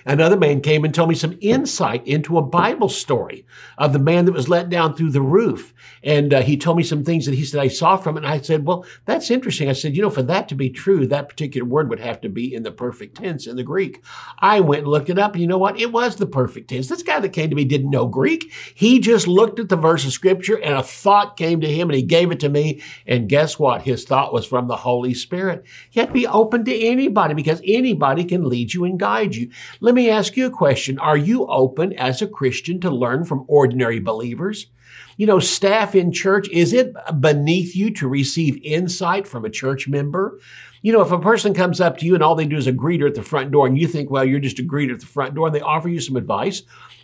Another 0.06 0.38
man 0.38 0.62
came 0.62 0.84
and 0.84 0.94
told 0.94 1.10
me 1.10 1.16
some 1.16 1.38
insight 1.42 2.06
into 2.08 2.38
a 2.38 2.42
Bible 2.42 2.90
story 2.90 3.46
of 3.78 3.94
the 3.94 4.00
man 4.00 4.26
that 4.26 4.34
was 4.34 4.50
let 4.50 4.70
down 4.70 4.96
through 4.96 5.12
the 5.12 5.22
roof. 5.22 5.74
And 6.04 6.34
uh, 6.34 6.42
he 6.42 6.58
told 6.58 6.78
me 6.78 6.84
some 6.84 7.04
things 7.04 7.26
that 7.26 7.36
he 7.36 7.46
said 7.46 7.62
I 7.62 7.68
saw 7.68 7.98
from 7.98 8.18
it. 8.18 8.24
And 8.24 8.28
I 8.28 8.42
said, 8.42 8.66
Well, 8.66 8.86
that's 9.06 9.30
interesting. 9.30 9.70
I 9.70 9.74
said, 9.74 9.96
You 9.96 10.02
know, 10.02 10.10
for 10.10 10.24
that 10.24 10.50
to 10.50 10.56
be 10.56 10.70
true, 10.70 11.06
that 11.08 11.30
particular 11.30 11.66
word 11.66 11.90
would 11.90 12.00
have 12.00 12.22
to 12.22 12.30
be 12.30 12.54
in 12.54 12.64
the 12.64 12.72
perfect 12.72 13.18
tense 13.18 13.48
in 13.48 13.56
the 13.56 13.64
Greek. 13.64 14.04
I 14.40 14.60
went 14.60 14.84
and 14.84 14.92
looked 14.92 15.10
it 15.10 15.20
up. 15.20 15.34
And 15.34 15.42
you 15.42 15.48
know 15.48 15.58
what? 15.58 15.80
It 15.80 15.92
was 15.92 16.16
the 16.16 16.26
perfect 16.26 16.70
tense. 16.70 16.88
This 16.88 17.04
guy 17.04 17.20
that 17.20 17.30
came 17.30 17.50
to 17.50 17.56
me 17.56 17.66
didn't 17.66 17.92
know 17.92 18.08
Greek. 18.08 18.52
He 18.74 19.00
just 19.00 19.28
looked 19.28 19.60
at 19.60 19.70
the 19.70 19.76
verse 19.76 20.06
of 20.06 20.14
scripture 20.14 20.58
and 20.58 20.74
a 20.74 20.84
thought 20.84 21.38
came 21.38 21.62
to 21.62 21.72
him 21.72 21.90
and 21.90 21.96
he 21.96 22.04
gave 22.04 22.32
it 22.32 22.40
to 22.42 22.50
me. 22.50 22.82
And 23.06 23.30
guess 23.30 23.60
what? 23.60 23.84
His 23.84 24.04
thought 24.04 24.34
was 24.34 24.46
from 24.46 24.68
the 24.68 24.76
Holy 24.76 25.14
Spirit. 25.14 25.64
You 25.92 26.02
have 26.02 26.10
to 26.10 26.14
be 26.14 26.28
open 26.28 26.66
to 26.66 26.80
anybody 26.80 27.34
because 27.34 27.62
anybody 27.66 28.24
can 28.24 28.48
lead 28.48 28.74
you 28.74 28.86
and 28.86 29.00
guide 29.00 29.36
you. 29.36 29.50
Let 29.83 29.95
me 29.95 30.12
ask 30.12 30.38
you 30.38 30.45
a 30.45 30.51
question. 30.51 31.00
Are 31.00 31.18
you 31.18 31.48
open 31.48 31.94
as 31.94 32.22
a 32.22 32.28
Christian 32.28 32.80
to 32.81 32.92
learn 32.92 33.25
from 33.25 33.45
ordinary 33.48 34.00
believers? 34.00 34.68
You 35.18 35.25
know, 35.25 35.39
staff 35.39 35.95
in 35.95 36.12
church, 36.12 36.48
is 36.50 36.72
it 36.72 36.94
beneath 37.19 37.75
you 37.75 37.89
to 37.95 38.07
receive 38.07 38.63
insight 38.63 39.28
from 39.28 39.44
a 39.44 39.50
church 39.50 39.88
member? 39.88 40.39
You 40.83 40.94
know, 40.94 41.01
if 41.01 41.12
a 41.12 41.18
person 41.18 41.56
comes 41.56 41.81
up 41.81 41.98
to 41.98 42.06
you 42.06 42.13
and 42.13 42.22
all 42.22 42.36
they 42.36 42.45
do 42.45 42.57
is 42.57 42.68
a 42.68 42.72
greeter 42.72 43.07
at 43.07 43.16
the 43.16 43.24
front 43.24 43.50
door 43.50 43.66
and 43.66 43.75
you 43.75 43.88
think, 43.88 44.12
well, 44.12 44.24
you're 44.24 44.39
just 44.39 44.60
a 44.60 44.63
greeter 44.63 44.94
at 44.94 45.00
the 45.00 45.07
front 45.07 45.33
door 45.33 45.48
and 45.48 45.56
they 45.56 45.62
offer 45.62 45.89
you 45.89 46.00
some 46.00 46.16
advice, 46.16 46.62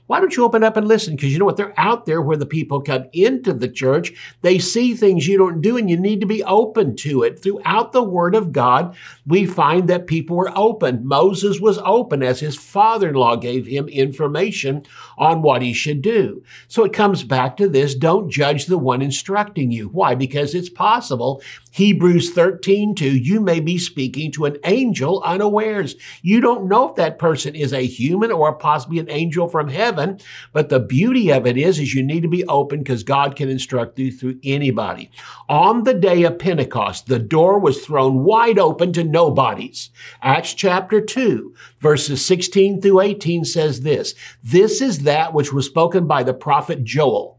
why 0.07 0.21
don't 0.21 0.35
you 0.35 0.45
open 0.45 0.63
up 0.63 0.77
and 0.77 0.87
listen? 0.87 1.15
Because 1.15 1.33
you 1.33 1.39
know 1.39 1.45
what? 1.45 1.57
They're 1.57 1.77
out 1.77 2.05
there 2.05 2.21
where 2.21 2.37
the 2.37 2.45
people 2.45 2.81
come 2.81 3.05
into 3.11 3.53
the 3.53 3.67
church. 3.67 4.13
They 4.41 4.57
see 4.57 4.93
things 4.93 5.27
you 5.27 5.37
don't 5.37 5.61
do, 5.61 5.75
and 5.75 5.89
you 5.89 5.97
need 5.97 6.21
to 6.21 6.25
be 6.25 6.43
open 6.45 6.95
to 6.97 7.23
it. 7.23 7.43
Throughout 7.43 7.91
the 7.91 8.03
Word 8.03 8.33
of 8.33 8.53
God, 8.53 8.95
we 9.25 9.45
find 9.45 9.89
that 9.89 10.07
people 10.07 10.37
were 10.37 10.51
open. 10.55 11.05
Moses 11.05 11.59
was 11.59 11.77
open 11.79 12.23
as 12.23 12.39
his 12.39 12.55
father 12.55 13.09
in 13.09 13.15
law 13.15 13.35
gave 13.35 13.67
him 13.67 13.89
information 13.89 14.85
on 15.17 15.41
what 15.41 15.61
he 15.61 15.73
should 15.73 16.01
do. 16.01 16.41
So 16.69 16.85
it 16.85 16.93
comes 16.93 17.23
back 17.23 17.57
to 17.57 17.67
this 17.67 17.93
don't 17.93 18.29
judge 18.29 18.67
the 18.67 18.77
one 18.77 19.01
instructing 19.01 19.71
you. 19.71 19.89
Why? 19.89 20.15
Because 20.15 20.55
it's 20.55 20.69
possible. 20.69 21.41
Hebrews 21.71 22.31
13, 22.31 22.95
2, 22.95 23.05
you 23.17 23.39
may 23.39 23.59
be 23.59 23.77
speaking 23.77 24.31
to 24.31 24.45
an 24.45 24.57
angel 24.63 25.21
unawares. 25.23 25.95
You 26.21 26.39
don't 26.39 26.67
know 26.67 26.89
if 26.89 26.95
that 26.95 27.19
person 27.19 27.53
is 27.53 27.73
a 27.73 27.85
human 27.85 28.31
or 28.31 28.55
possibly 28.55 28.97
an 28.97 29.11
angel 29.11 29.47
from 29.47 29.67
heaven 29.67 29.96
heaven. 29.97 30.19
But 30.53 30.69
the 30.69 30.79
beauty 30.79 31.31
of 31.31 31.45
it 31.45 31.57
is, 31.57 31.79
is 31.79 31.93
you 31.93 32.03
need 32.03 32.21
to 32.21 32.27
be 32.27 32.45
open 32.45 32.79
because 32.79 33.03
God 33.03 33.35
can 33.35 33.49
instruct 33.49 33.99
you 33.99 34.11
through 34.11 34.39
anybody. 34.43 35.11
On 35.49 35.83
the 35.83 35.93
day 35.93 36.23
of 36.23 36.39
Pentecost, 36.39 37.07
the 37.07 37.19
door 37.19 37.59
was 37.59 37.85
thrown 37.85 38.23
wide 38.23 38.59
open 38.59 38.93
to 38.93 39.03
nobodies. 39.03 39.89
Acts 40.21 40.53
chapter 40.53 41.01
2, 41.01 41.53
verses 41.79 42.25
16 42.25 42.81
through 42.81 43.01
18 43.01 43.45
says 43.45 43.81
this, 43.81 44.13
This 44.43 44.81
is 44.81 44.99
that 44.99 45.33
which 45.33 45.53
was 45.53 45.65
spoken 45.65 46.07
by 46.07 46.23
the 46.23 46.33
prophet 46.33 46.83
Joel. 46.83 47.35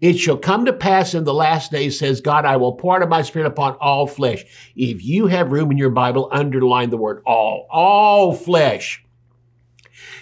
It 0.00 0.18
shall 0.18 0.36
come 0.36 0.66
to 0.66 0.72
pass 0.72 1.14
in 1.14 1.24
the 1.24 1.34
last 1.34 1.72
days, 1.72 1.98
says 1.98 2.20
God, 2.20 2.44
I 2.44 2.56
will 2.56 2.74
pour 2.74 3.02
out 3.02 3.08
my 3.08 3.22
spirit 3.22 3.48
upon 3.48 3.74
all 3.80 4.06
flesh. 4.06 4.44
If 4.76 5.02
you 5.04 5.26
have 5.26 5.50
room 5.50 5.72
in 5.72 5.78
your 5.78 5.90
Bible, 5.90 6.28
underline 6.30 6.90
the 6.90 6.96
word 6.96 7.22
all. 7.26 7.66
All 7.70 8.32
flesh. 8.32 9.02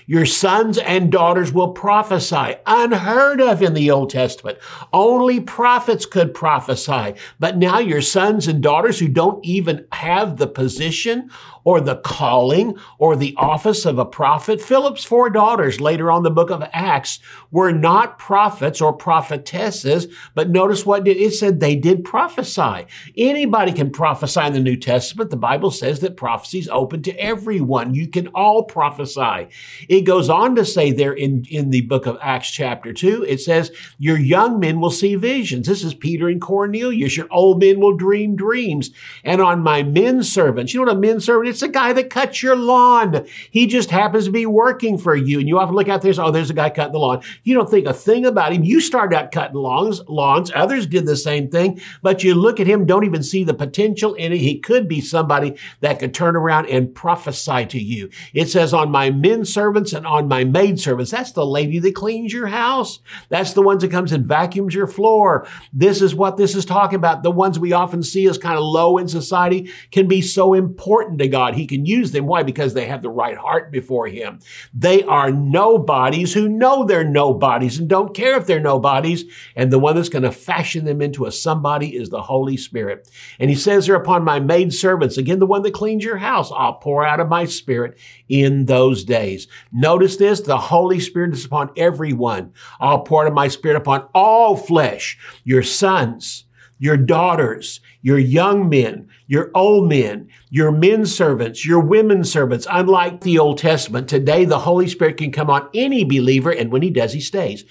Your 0.06 0.26
sons 0.26 0.78
and 0.78 1.10
daughters 1.10 1.52
will 1.52 1.72
prophesy. 1.72 2.54
Unheard 2.66 3.40
of 3.40 3.62
in 3.62 3.74
the 3.74 3.90
Old 3.90 4.10
Testament. 4.10 4.58
Only 4.92 5.40
prophets 5.40 6.06
could 6.06 6.32
prophesy. 6.32 7.14
But 7.40 7.56
now 7.56 7.80
your 7.80 8.02
sons 8.02 8.46
and 8.46 8.62
daughters 8.62 9.00
who 9.00 9.08
don't 9.08 9.44
even 9.44 9.86
have 9.92 10.36
the 10.36 10.46
position 10.46 11.30
or 11.66 11.80
the 11.80 11.96
calling 11.96 12.78
or 12.98 13.16
the 13.16 13.34
office 13.36 13.84
of 13.84 13.98
a 13.98 14.04
prophet. 14.04 14.62
Philip's 14.62 15.02
four 15.02 15.28
daughters 15.28 15.80
later 15.80 16.12
on 16.12 16.22
the 16.22 16.30
book 16.30 16.48
of 16.48 16.62
Acts 16.72 17.18
were 17.50 17.72
not 17.72 18.20
prophets 18.20 18.80
or 18.80 18.92
prophetesses, 18.92 20.06
but 20.36 20.48
notice 20.48 20.86
what 20.86 21.08
it 21.08 21.32
said 21.32 21.58
they 21.58 21.74
did 21.74 22.04
prophesy. 22.04 22.86
Anybody 23.16 23.72
can 23.72 23.90
prophesy 23.90 24.42
in 24.42 24.52
the 24.52 24.60
New 24.60 24.76
Testament. 24.76 25.30
The 25.30 25.36
Bible 25.36 25.72
says 25.72 25.98
that 26.00 26.16
prophecy 26.16 26.60
is 26.60 26.68
open 26.68 27.02
to 27.02 27.16
everyone. 27.18 27.94
You 27.94 28.06
can 28.06 28.28
all 28.28 28.62
prophesy. 28.62 29.48
It 29.88 30.02
goes 30.02 30.28
on 30.28 30.56
to 30.56 30.64
say 30.64 30.92
there 30.92 31.12
in, 31.12 31.44
in 31.50 31.70
the 31.70 31.82
book 31.82 32.06
of 32.06 32.18
Acts 32.20 32.50
chapter 32.50 32.92
2, 32.92 33.24
it 33.24 33.40
says, 33.40 33.70
Your 33.98 34.18
young 34.18 34.60
men 34.60 34.80
will 34.80 34.90
see 34.90 35.14
visions. 35.14 35.66
This 35.66 35.84
is 35.84 35.94
Peter 35.94 36.28
and 36.28 36.40
Cornelius. 36.40 37.16
Your 37.16 37.28
old 37.30 37.60
men 37.60 37.80
will 37.80 37.96
dream 37.96 38.36
dreams. 38.36 38.90
And 39.24 39.40
on 39.40 39.62
my 39.62 39.82
men 39.82 40.22
servants, 40.22 40.72
you 40.72 40.80
know 40.80 40.86
what 40.86 40.96
a 40.96 41.00
men 41.00 41.20
servant? 41.20 41.48
It's 41.48 41.62
a 41.62 41.68
guy 41.68 41.92
that 41.92 42.10
cuts 42.10 42.42
your 42.42 42.56
lawn. 42.56 43.26
He 43.50 43.66
just 43.66 43.90
happens 43.90 44.26
to 44.26 44.30
be 44.30 44.46
working 44.46 44.98
for 44.98 45.16
you. 45.16 45.38
And 45.38 45.48
you 45.48 45.58
often 45.58 45.74
look 45.74 45.88
out 45.88 46.02
there 46.02 46.10
and 46.10 46.16
say, 46.16 46.22
Oh, 46.22 46.30
there's 46.30 46.50
a 46.50 46.54
guy 46.54 46.70
cutting 46.70 46.92
the 46.92 46.98
lawn. 46.98 47.22
You 47.44 47.54
don't 47.54 47.70
think 47.70 47.86
a 47.86 47.94
thing 47.94 48.26
about 48.26 48.52
him. 48.52 48.64
You 48.64 48.80
started 48.80 49.16
out 49.16 49.32
cutting 49.32 49.56
lawns, 49.56 50.00
lawns. 50.08 50.50
Others 50.54 50.86
did 50.86 51.06
the 51.06 51.16
same 51.16 51.48
thing, 51.48 51.80
but 52.02 52.22
you 52.22 52.34
look 52.34 52.60
at 52.60 52.66
him, 52.66 52.86
don't 52.86 53.04
even 53.04 53.22
see 53.22 53.44
the 53.44 53.54
potential 53.54 54.14
in 54.14 54.32
it. 54.32 54.38
He 54.38 54.58
could 54.58 54.88
be 54.88 55.00
somebody 55.00 55.56
that 55.80 55.98
could 55.98 56.14
turn 56.14 56.36
around 56.36 56.66
and 56.66 56.94
prophesy 56.94 57.66
to 57.66 57.80
you. 57.80 58.10
It 58.32 58.48
says, 58.48 58.72
on 58.72 58.90
my 58.90 59.10
men 59.10 59.44
servants 59.44 59.55
and 59.56 60.06
on 60.06 60.28
my 60.28 60.44
maid 60.44 60.78
servants. 60.78 61.10
That's 61.10 61.32
the 61.32 61.46
lady 61.46 61.78
that 61.78 61.94
cleans 61.94 62.32
your 62.32 62.46
house. 62.46 63.00
That's 63.28 63.52
the 63.52 63.62
ones 63.62 63.82
that 63.82 63.90
comes 63.90 64.12
and 64.12 64.26
vacuums 64.26 64.74
your 64.74 64.86
floor. 64.86 65.46
This 65.72 66.02
is 66.02 66.14
what 66.14 66.36
this 66.36 66.54
is 66.54 66.64
talking 66.64 66.96
about. 66.96 67.22
The 67.22 67.30
ones 67.30 67.58
we 67.58 67.72
often 67.72 68.02
see 68.02 68.26
as 68.28 68.38
kind 68.38 68.56
of 68.56 68.64
low 68.64 68.98
in 68.98 69.08
society 69.08 69.70
can 69.90 70.08
be 70.08 70.20
so 70.20 70.54
important 70.54 71.18
to 71.20 71.28
God. 71.28 71.54
He 71.54 71.66
can 71.66 71.86
use 71.86 72.12
them. 72.12 72.26
Why? 72.26 72.42
Because 72.42 72.74
they 72.74 72.86
have 72.86 73.02
the 73.02 73.08
right 73.08 73.36
heart 73.36 73.72
before 73.72 74.06
Him. 74.08 74.40
They 74.74 75.02
are 75.04 75.30
nobodies 75.30 76.34
who 76.34 76.48
know 76.48 76.84
they're 76.84 77.04
nobodies 77.04 77.78
and 77.78 77.88
don't 77.88 78.14
care 78.14 78.36
if 78.36 78.46
they're 78.46 78.60
nobodies. 78.60 79.24
And 79.54 79.72
the 79.72 79.78
one 79.78 79.96
that's 79.96 80.08
going 80.08 80.22
to 80.22 80.32
fashion 80.32 80.84
them 80.84 81.00
into 81.00 81.24
a 81.24 81.32
somebody 81.32 81.96
is 81.96 82.10
the 82.10 82.22
Holy 82.22 82.56
Spirit. 82.56 83.10
And 83.38 83.50
He 83.50 83.56
says 83.56 83.86
there 83.86 83.96
upon 83.96 84.24
my 84.24 84.40
maid 84.40 84.74
servants, 84.74 85.16
again, 85.16 85.38
the 85.38 85.46
one 85.46 85.62
that 85.62 85.74
cleans 85.74 86.04
your 86.04 86.18
house, 86.18 86.52
I'll 86.52 86.74
pour 86.74 87.06
out 87.06 87.20
of 87.20 87.28
my 87.28 87.46
spirit 87.46 87.98
in 88.28 88.66
those 88.66 89.04
days. 89.04 89.45
Notice 89.72 90.16
this, 90.16 90.40
the 90.40 90.56
Holy 90.56 91.00
Spirit 91.00 91.32
is 91.32 91.44
upon 91.44 91.70
everyone. 91.76 92.52
I'll 92.80 93.00
pour 93.00 93.22
out 93.22 93.28
of 93.28 93.34
my 93.34 93.48
spirit 93.48 93.76
upon 93.76 94.06
all 94.14 94.56
flesh, 94.56 95.18
your 95.44 95.62
sons, 95.62 96.44
your 96.78 96.96
daughters, 96.96 97.80
your 98.02 98.18
young 98.18 98.68
men, 98.68 99.08
your 99.26 99.50
old 99.54 99.88
men, 99.88 100.28
your 100.50 100.70
men 100.70 101.06
servants, 101.06 101.66
your 101.66 101.80
women 101.80 102.22
servants. 102.22 102.66
Unlike 102.70 103.22
the 103.22 103.38
Old 103.38 103.58
Testament, 103.58 104.08
today 104.08 104.44
the 104.44 104.60
Holy 104.60 104.86
Spirit 104.86 105.16
can 105.16 105.32
come 105.32 105.50
on 105.50 105.68
any 105.74 106.04
believer, 106.04 106.50
and 106.50 106.70
when 106.70 106.82
he 106.82 106.90
does, 106.90 107.12
he 107.12 107.20
stays. 107.20 107.64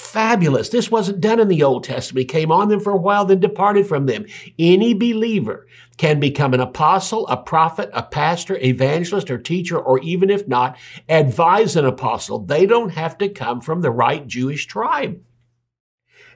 Fabulous. 0.00 0.70
This 0.70 0.90
wasn't 0.90 1.20
done 1.20 1.38
in 1.38 1.46
the 1.46 1.62
Old 1.62 1.84
Testament. 1.84 2.22
He 2.22 2.24
came 2.24 2.50
on 2.50 2.68
them 2.68 2.80
for 2.80 2.90
a 2.90 2.96
while, 2.96 3.24
then 3.26 3.38
departed 3.38 3.86
from 3.86 4.06
them. 4.06 4.26
Any 4.58 4.92
believer 4.92 5.68
can 5.98 6.18
become 6.18 6.52
an 6.52 6.58
apostle, 6.58 7.28
a 7.28 7.36
prophet, 7.36 7.90
a 7.92 8.02
pastor, 8.02 8.56
evangelist, 8.56 9.30
or 9.30 9.38
teacher, 9.38 9.78
or 9.78 10.00
even 10.00 10.28
if 10.28 10.48
not, 10.48 10.76
advise 11.08 11.76
an 11.76 11.84
apostle. 11.84 12.40
They 12.40 12.66
don't 12.66 12.90
have 12.90 13.18
to 13.18 13.28
come 13.28 13.60
from 13.60 13.82
the 13.82 13.92
right 13.92 14.26
Jewish 14.26 14.66
tribe. 14.66 15.20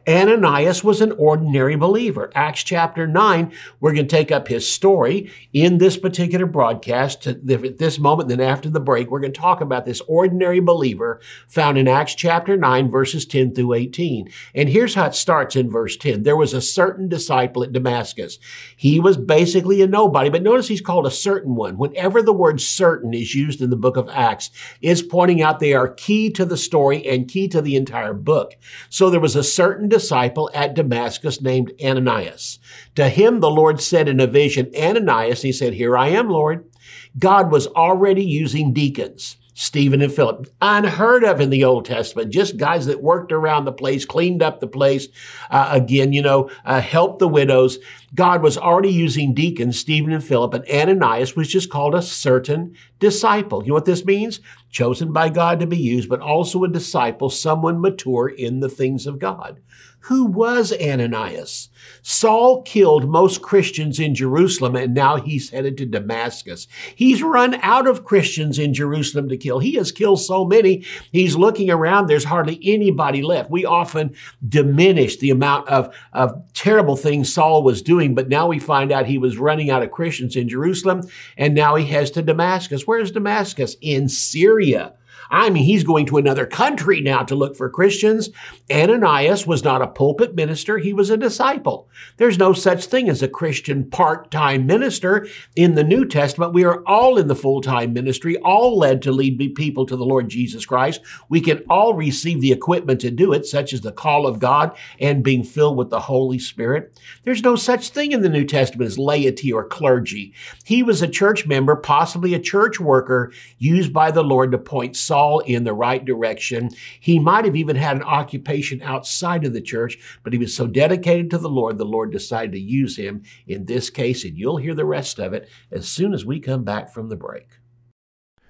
Ananias 0.09 0.85
was 0.85 1.01
an 1.01 1.13
ordinary 1.13 1.77
believer. 1.77 2.31
Acts 2.35 2.63
chapter 2.63 3.07
9, 3.07 3.53
we're 3.81 3.95
going 3.95 4.07
to 4.07 4.17
take 4.17 4.31
up 4.31 4.49
his 4.49 4.69
story 4.69 5.31
in 5.53 5.79
this 5.79 5.97
particular 5.97 6.47
broadcast 6.47 7.27
at 7.27 7.47
this 7.47 7.99
moment. 7.99 8.29
Then 8.29 8.41
after 8.41 8.69
the 8.69 8.81
break, 8.81 9.11
we're 9.11 9.21
going 9.21 9.33
to 9.33 9.41
talk 9.41 9.61
about 9.61 9.87
this 9.87 10.03
ordinary 10.03 10.61
believer 10.61 11.21
found 11.49 11.79
in 11.79 11.89
Acts 11.89 12.15
chapter 12.15 12.57
9, 12.57 12.91
verses 12.91 13.25
10 13.25 13.55
through 13.55 13.73
18. 13.73 14.31
And 14.55 14.69
here's 14.69 14.95
how 14.95 15.07
it 15.07 15.15
starts 15.15 15.57
in 15.57 15.71
verse 15.71 15.97
10. 15.97 16.23
There 16.23 16.37
was 16.37 16.53
a 16.53 16.61
certain 16.61 17.09
disciple 17.09 17.65
at 17.65 17.73
Damascus. 17.73 18.39
He 18.77 19.01
was 19.01 19.17
basically 19.17 19.81
a 19.81 19.87
nobody, 19.87 20.29
but 20.29 20.43
notice 20.43 20.69
he's 20.69 20.81
called 20.81 21.07
a 21.07 21.11
certain 21.11 21.55
one. 21.55 21.79
Whenever 21.79 22.23
the 22.23 22.33
word 22.33 22.61
certain 22.61 23.15
is 23.15 23.35
used 23.35 23.63
in 23.63 23.71
the 23.71 23.77
book 23.77 23.97
of 23.97 24.11
Acts, 24.11 24.51
it's 24.83 25.03
pointing 25.03 25.41
out 25.41 25.61
they 25.61 25.73
are 25.73 25.89
key 25.89 26.31
to 26.31 26.45
the 26.45 26.57
story 26.57 27.07
and 27.07 27.29
key 27.29 27.49
to 27.49 27.63
the 27.63 27.77
entire 27.77 28.13
book. 28.13 28.55
So 28.91 29.09
there 29.09 29.21
was 29.21 29.37
a 29.37 29.43
certain 29.43 29.89
disciple 29.95 30.51
at 30.53 30.75
Damascus 30.75 31.41
named 31.41 31.73
Ananias. 31.83 32.59
To 32.97 33.09
him, 33.09 33.39
the 33.39 33.51
Lord 33.51 33.81
said 33.81 34.09
in 34.09 34.19
a 34.19 34.27
vision, 34.27 34.73
Ananias, 34.77 35.43
he 35.43 35.53
said, 35.53 35.75
Here 35.75 35.97
I 35.97 36.09
am, 36.09 36.29
Lord. 36.29 36.69
God 37.17 37.53
was 37.53 37.69
already 37.69 38.25
using 38.25 38.73
deacons. 38.73 39.37
Stephen 39.57 40.03
and 40.03 40.13
Philip. 40.13 40.49
Unheard 40.61 41.23
of 41.23 41.41
in 41.41 41.51
the 41.51 41.63
Old 41.63 41.85
Testament, 41.85 42.33
just 42.33 42.57
guys 42.57 42.87
that 42.87 43.01
worked 43.01 43.31
around 43.31 43.65
the 43.65 43.73
place, 43.73 44.05
cleaned 44.05 44.43
up 44.43 44.59
the 44.59 44.67
place. 44.67 45.07
Uh, 45.49 45.69
again, 45.71 46.13
you 46.13 46.23
know, 46.23 46.51
uh, 46.65 46.81
helped 46.81 47.21
the 47.21 47.29
widows. 47.29 47.79
God 48.17 48.43
was 48.43 48.59
already 48.59 48.91
using 48.91 49.33
deacons, 49.33 49.79
Stephen 49.79 50.13
and 50.13 50.25
Philip, 50.25 50.55
and 50.55 50.69
Ananias 50.69 51.37
was 51.37 51.47
just 51.47 51.71
called 51.71 51.95
a 51.95 52.03
certain 52.03 52.75
disciple. 52.99 53.63
You 53.63 53.69
know 53.69 53.75
what 53.75 53.85
this 53.85 54.05
means? 54.05 54.41
Chosen 54.75 55.12
by 55.12 55.28
God 55.28 55.61
to 55.61 55.69
be 55.69 55.78
used, 55.78 56.09
but 56.09 56.21
also 56.21 56.64
a 56.64 56.69
disciple, 56.69 57.31
someone 57.31 57.81
mature 57.81 58.26
in 58.26 58.59
the 58.59 58.69
things 58.69 59.07
of 59.07 59.21
God. 59.21 59.61
Who 60.09 60.27
was 60.27 60.71
Ananias? 60.71 61.71
Saul 62.03 62.61
killed 62.61 63.09
most 63.09 63.41
Christians 63.41 63.99
in 63.99 64.15
Jerusalem 64.15 64.77
and 64.77 64.93
now 64.93 65.17
he's 65.17 65.49
headed 65.49 65.79
to 65.79 65.87
Damascus. 65.87 66.67
He's 66.95 67.23
run 67.23 67.55
out 67.63 67.87
of 67.87 68.05
Christians 68.05 68.59
in 68.59 68.75
Jerusalem 68.75 69.31
to 69.31 69.39
kill. 69.39 69.61
He 69.61 69.77
has 69.77 69.93
killed 69.93 70.21
so 70.21 70.45
many. 70.45 70.85
He's 71.11 71.37
looking 71.37 71.71
around. 71.71 72.07
There's 72.07 72.25
hardly 72.25 72.61
anybody 72.63 73.23
left. 73.23 73.51
We 73.51 73.65
often 73.65 74.15
diminish 74.47 75.17
the 75.17 75.31
amount 75.31 75.71
of, 75.71 75.97
of 76.13 76.53
terrible 76.53 76.97
things 76.97 77.33
Saul 77.33 77.63
was 77.63 77.81
doing, 77.81 78.15
but 78.15 78.29
now 78.29 78.47
we 78.47 78.59
find 78.59 78.93
out 78.93 79.07
he 79.07 79.17
was 79.17 79.39
running 79.39 79.71
out 79.71 79.83
of 79.83 79.91
Christians 79.91 80.37
in 80.37 80.51
Jerusalem 80.51 81.01
and 81.39 81.55
now 81.55 81.77
he 81.77 81.87
heads 81.87 82.11
to 82.11 82.21
Damascus. 82.21 82.87
Where's 82.87 83.11
Damascus? 83.11 83.77
In 83.81 84.11
Syria. 84.11 84.93
I 85.30 85.50
mean, 85.50 85.64
he's 85.64 85.85
going 85.85 86.06
to 86.06 86.18
another 86.18 86.47
country 86.47 87.00
now 87.00 87.23
to 87.25 87.35
look 87.35 87.56
for 87.56 87.68
Christians. 87.68 88.30
Ananias 88.71 89.47
was 89.47 89.64
not 89.64 89.83
a 89.83 89.87
pulpit 89.87 90.35
minister, 90.35 90.78
he 90.78 90.92
was 90.92 91.11
a 91.11 91.16
disciple. 91.16 91.88
There's 92.16 92.38
no 92.38 92.52
such 92.52 92.87
thing 92.87 93.09
as 93.09 93.23
a 93.23 93.28
Christian 93.28 93.90
part 93.90 94.30
time 94.30 94.66
minister. 94.66 95.26
In 95.56 95.75
the 95.75 95.85
New 95.85 96.06
Testament, 96.06 96.52
we 96.52 96.64
are 96.64 96.83
all 96.87 97.18
in 97.18 97.28
the 97.28 97.35
full 97.35 97.61
time 97.61 97.92
ministry, 97.92 98.37
all 98.38 98.78
led 98.78 99.02
to 99.02 99.12
lead 99.12 99.38
people 99.54 99.87
to 99.87 99.97
the 99.97 100.04
Lord 100.04 100.28
Jesus 100.28 100.64
Christ. 100.64 101.00
We 101.28 101.40
can 101.40 101.64
all 101.68 101.94
receive 101.94 102.40
the 102.40 102.52
equipment 102.52 103.00
to 103.00 103.11
do 103.11 103.33
it, 103.33 103.47
such 103.47 103.73
as 103.73 103.80
the 103.80 103.92
call 103.92 104.26
of 104.26 104.38
God 104.38 104.76
and 105.00 105.25
being 105.25 105.42
filled 105.42 105.76
with 105.76 105.90
the 105.90 106.00
Holy 106.00 106.38
Spirit. 106.38 106.99
There's 107.25 107.42
no 107.42 107.56
such 107.56 107.90
thing 107.90 108.12
in 108.12 108.23
the 108.23 108.28
New 108.28 108.44
Testament 108.44 108.87
as 108.87 108.99
laity 108.99 109.52
or 109.52 109.64
clergy. 109.64 110.33
He 110.64 110.83
was 110.83 111.02
a 111.02 111.09
church 111.09 111.47
member, 111.47 111.76
possibly 111.76 112.35
a 112.35 112.40
church 112.40 112.80
worker, 112.80 113.33
used 113.59 113.92
by 113.92 114.11
the 114.11 114.25
Lord 114.25 114.52
to 114.52 114.59
point 114.59 114.97
Saul 115.05 115.41
in 115.41 115.65
the 115.65 115.73
right 115.73 116.05
direction. 116.05 116.71
He 117.01 117.19
might 117.19 117.45
have 117.45 117.57
even 117.57 117.77
had 117.77 117.97
an 117.97 118.03
occupation 118.03 118.83
outside 118.83 119.45
of 119.45 119.53
the 119.53 119.61
church, 119.61 119.99
but 120.23 120.33
he 120.33 120.39
was 120.39 120.55
so 120.55 120.67
dedicated 120.67 121.31
to 121.31 121.39
the 121.39 121.49
Lord, 121.49 121.79
the 121.79 121.85
Lord 121.85 122.13
decided 122.13 122.53
to 122.53 122.61
use 122.61 122.97
him 122.97 123.23
in 123.47 123.67
this 123.67 123.91
case, 123.91 124.25
and 124.25 124.37
you'll 124.37 124.57
hear 124.57 124.75
the 124.75 124.85
rest 124.85 125.19
of 125.19 125.33
it 125.33 125.49
as 125.71 125.89
soon 125.89 126.15
as 126.15 126.25
we 126.25 126.41
come 126.41 126.65
back 126.65 126.93
from 126.93 127.09
the 127.09 127.17
break. 127.17 127.49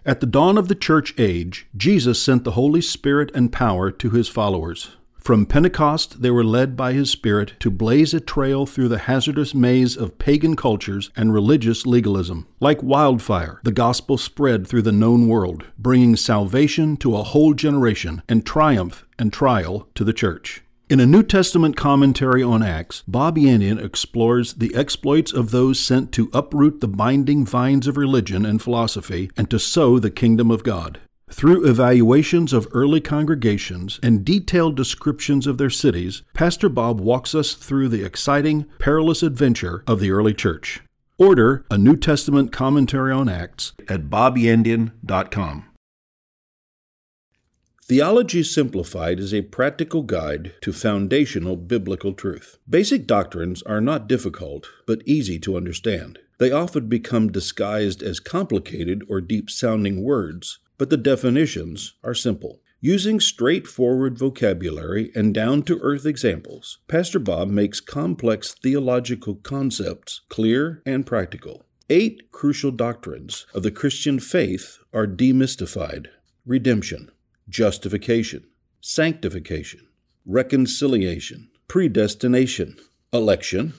At 0.06 0.20
the 0.20 0.26
dawn 0.26 0.58
of 0.58 0.68
the 0.68 0.74
church 0.74 1.14
age, 1.16 1.66
Jesus 1.74 2.20
sent 2.22 2.44
the 2.44 2.52
Holy 2.52 2.82
Spirit 2.82 3.30
and 3.34 3.50
power 3.50 3.90
to 3.90 4.10
his 4.10 4.28
followers. 4.28 4.96
From 5.24 5.46
Pentecost, 5.46 6.20
they 6.20 6.30
were 6.30 6.44
led 6.44 6.76
by 6.76 6.92
His 6.92 7.10
Spirit 7.10 7.54
to 7.60 7.70
blaze 7.70 8.12
a 8.12 8.20
trail 8.20 8.66
through 8.66 8.88
the 8.88 8.98
hazardous 8.98 9.54
maze 9.54 9.96
of 9.96 10.18
pagan 10.18 10.54
cultures 10.54 11.10
and 11.16 11.32
religious 11.32 11.86
legalism. 11.86 12.46
Like 12.60 12.82
wildfire, 12.82 13.58
the 13.64 13.72
gospel 13.72 14.18
spread 14.18 14.66
through 14.66 14.82
the 14.82 14.92
known 14.92 15.26
world, 15.26 15.64
bringing 15.78 16.14
salvation 16.16 16.98
to 16.98 17.16
a 17.16 17.22
whole 17.22 17.54
generation 17.54 18.22
and 18.28 18.44
triumph 18.44 19.06
and 19.18 19.32
trial 19.32 19.88
to 19.94 20.04
the 20.04 20.12
church. 20.12 20.62
In 20.90 21.00
a 21.00 21.06
New 21.06 21.22
Testament 21.22 21.74
commentary 21.74 22.42
on 22.42 22.62
Acts, 22.62 23.02
Bob 23.08 23.38
Yandian 23.38 23.82
explores 23.82 24.52
the 24.52 24.74
exploits 24.74 25.32
of 25.32 25.52
those 25.52 25.80
sent 25.80 26.12
to 26.12 26.28
uproot 26.34 26.82
the 26.82 26.88
binding 26.88 27.46
vines 27.46 27.86
of 27.86 27.96
religion 27.96 28.44
and 28.44 28.60
philosophy 28.60 29.30
and 29.38 29.50
to 29.50 29.58
sow 29.58 29.98
the 29.98 30.10
kingdom 30.10 30.50
of 30.50 30.64
God. 30.64 31.00
Through 31.34 31.66
evaluations 31.66 32.52
of 32.52 32.68
early 32.70 33.00
congregations 33.00 33.98
and 34.04 34.24
detailed 34.24 34.76
descriptions 34.76 35.48
of 35.48 35.58
their 35.58 35.68
cities, 35.68 36.22
Pastor 36.32 36.68
Bob 36.68 37.00
walks 37.00 37.34
us 37.34 37.54
through 37.54 37.88
the 37.88 38.04
exciting, 38.04 38.66
perilous 38.78 39.20
adventure 39.20 39.82
of 39.88 39.98
the 39.98 40.12
early 40.12 40.32
church. 40.32 40.80
Order 41.18 41.66
a 41.68 41.76
New 41.76 41.96
Testament 41.96 42.52
commentary 42.52 43.12
on 43.12 43.28
Acts 43.28 43.72
at 43.88 44.08
bobyandian.com. 44.08 45.64
Theology 47.82 48.44
Simplified 48.44 49.18
is 49.18 49.34
a 49.34 49.42
practical 49.42 50.04
guide 50.04 50.54
to 50.62 50.72
foundational 50.72 51.56
biblical 51.56 52.12
truth. 52.12 52.58
Basic 52.70 53.08
doctrines 53.08 53.60
are 53.64 53.80
not 53.80 54.06
difficult, 54.06 54.68
but 54.86 55.02
easy 55.04 55.40
to 55.40 55.56
understand. 55.56 56.20
They 56.38 56.52
often 56.52 56.88
become 56.88 57.32
disguised 57.32 58.04
as 58.04 58.20
complicated 58.20 59.02
or 59.08 59.20
deep 59.20 59.50
sounding 59.50 60.04
words 60.04 60.60
but 60.78 60.90
the 60.90 60.96
definitions 60.96 61.94
are 62.02 62.14
simple. 62.14 62.60
Using 62.80 63.18
straightforward 63.18 64.18
vocabulary 64.18 65.10
and 65.14 65.32
down 65.32 65.62
to 65.62 65.78
earth 65.80 66.04
examples, 66.04 66.78
Pastor 66.86 67.18
Bob 67.18 67.48
makes 67.48 67.80
complex 67.80 68.52
theological 68.52 69.36
concepts 69.36 70.20
clear 70.28 70.82
and 70.84 71.06
practical. 71.06 71.64
Eight 71.88 72.30
crucial 72.30 72.70
doctrines 72.70 73.46
of 73.54 73.62
the 73.62 73.70
Christian 73.70 74.20
faith 74.20 74.78
are 74.92 75.06
demystified. 75.06 76.08
redemption, 76.46 77.10
justification, 77.48 78.44
sanctification, 78.80 79.86
reconciliation, 80.26 81.50
predestination, 81.68 82.76
election, 83.12 83.72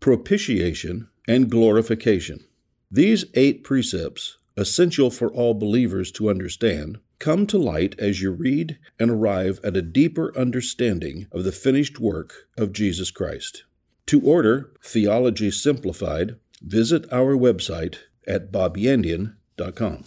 propitiation, 0.00 1.08
and 1.26 1.50
glorification. 1.50 2.44
These 2.90 3.24
eight 3.34 3.64
precepts, 3.64 4.38
essential 4.56 5.10
for 5.10 5.32
all 5.32 5.54
believers 5.54 6.10
to 6.12 6.30
understand, 6.30 6.98
come 7.18 7.46
to 7.46 7.58
light 7.58 7.98
as 7.98 8.20
you 8.20 8.30
read 8.32 8.78
and 8.98 9.10
arrive 9.10 9.60
at 9.62 9.76
a 9.76 9.82
deeper 9.82 10.36
understanding 10.36 11.26
of 11.32 11.44
the 11.44 11.52
finished 11.52 11.98
work 12.00 12.48
of 12.58 12.72
Jesus 12.72 13.10
Christ. 13.10 13.64
To 14.06 14.20
order 14.20 14.72
Theology 14.82 15.50
Simplified, 15.50 16.36
visit 16.60 17.10
our 17.12 17.36
website 17.36 17.96
at 18.26 18.50
bobyandian.com. 18.52 20.04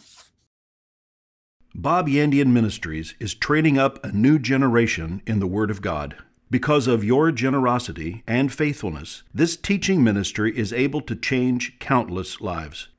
Bob 1.77 2.07
Yandian 2.07 2.53
Ministries 2.53 3.15
is 3.19 3.33
training 3.33 3.77
up 3.77 4.03
a 4.03 4.11
new 4.11 4.39
generation 4.39 5.21
in 5.27 5.39
the 5.39 5.47
Word 5.47 5.69
of 5.69 5.81
God. 5.81 6.15
Because 6.49 6.87
of 6.87 7.03
your 7.03 7.31
generosity 7.31 8.23
and 8.25 8.53
faithfulness, 8.53 9.23
this 9.33 9.57
teaching 9.57 10.01
ministry 10.01 10.57
is 10.57 10.71
able 10.71 11.01
to 11.01 11.15
change 11.15 11.77
countless 11.79 12.39
lives. 12.39 12.87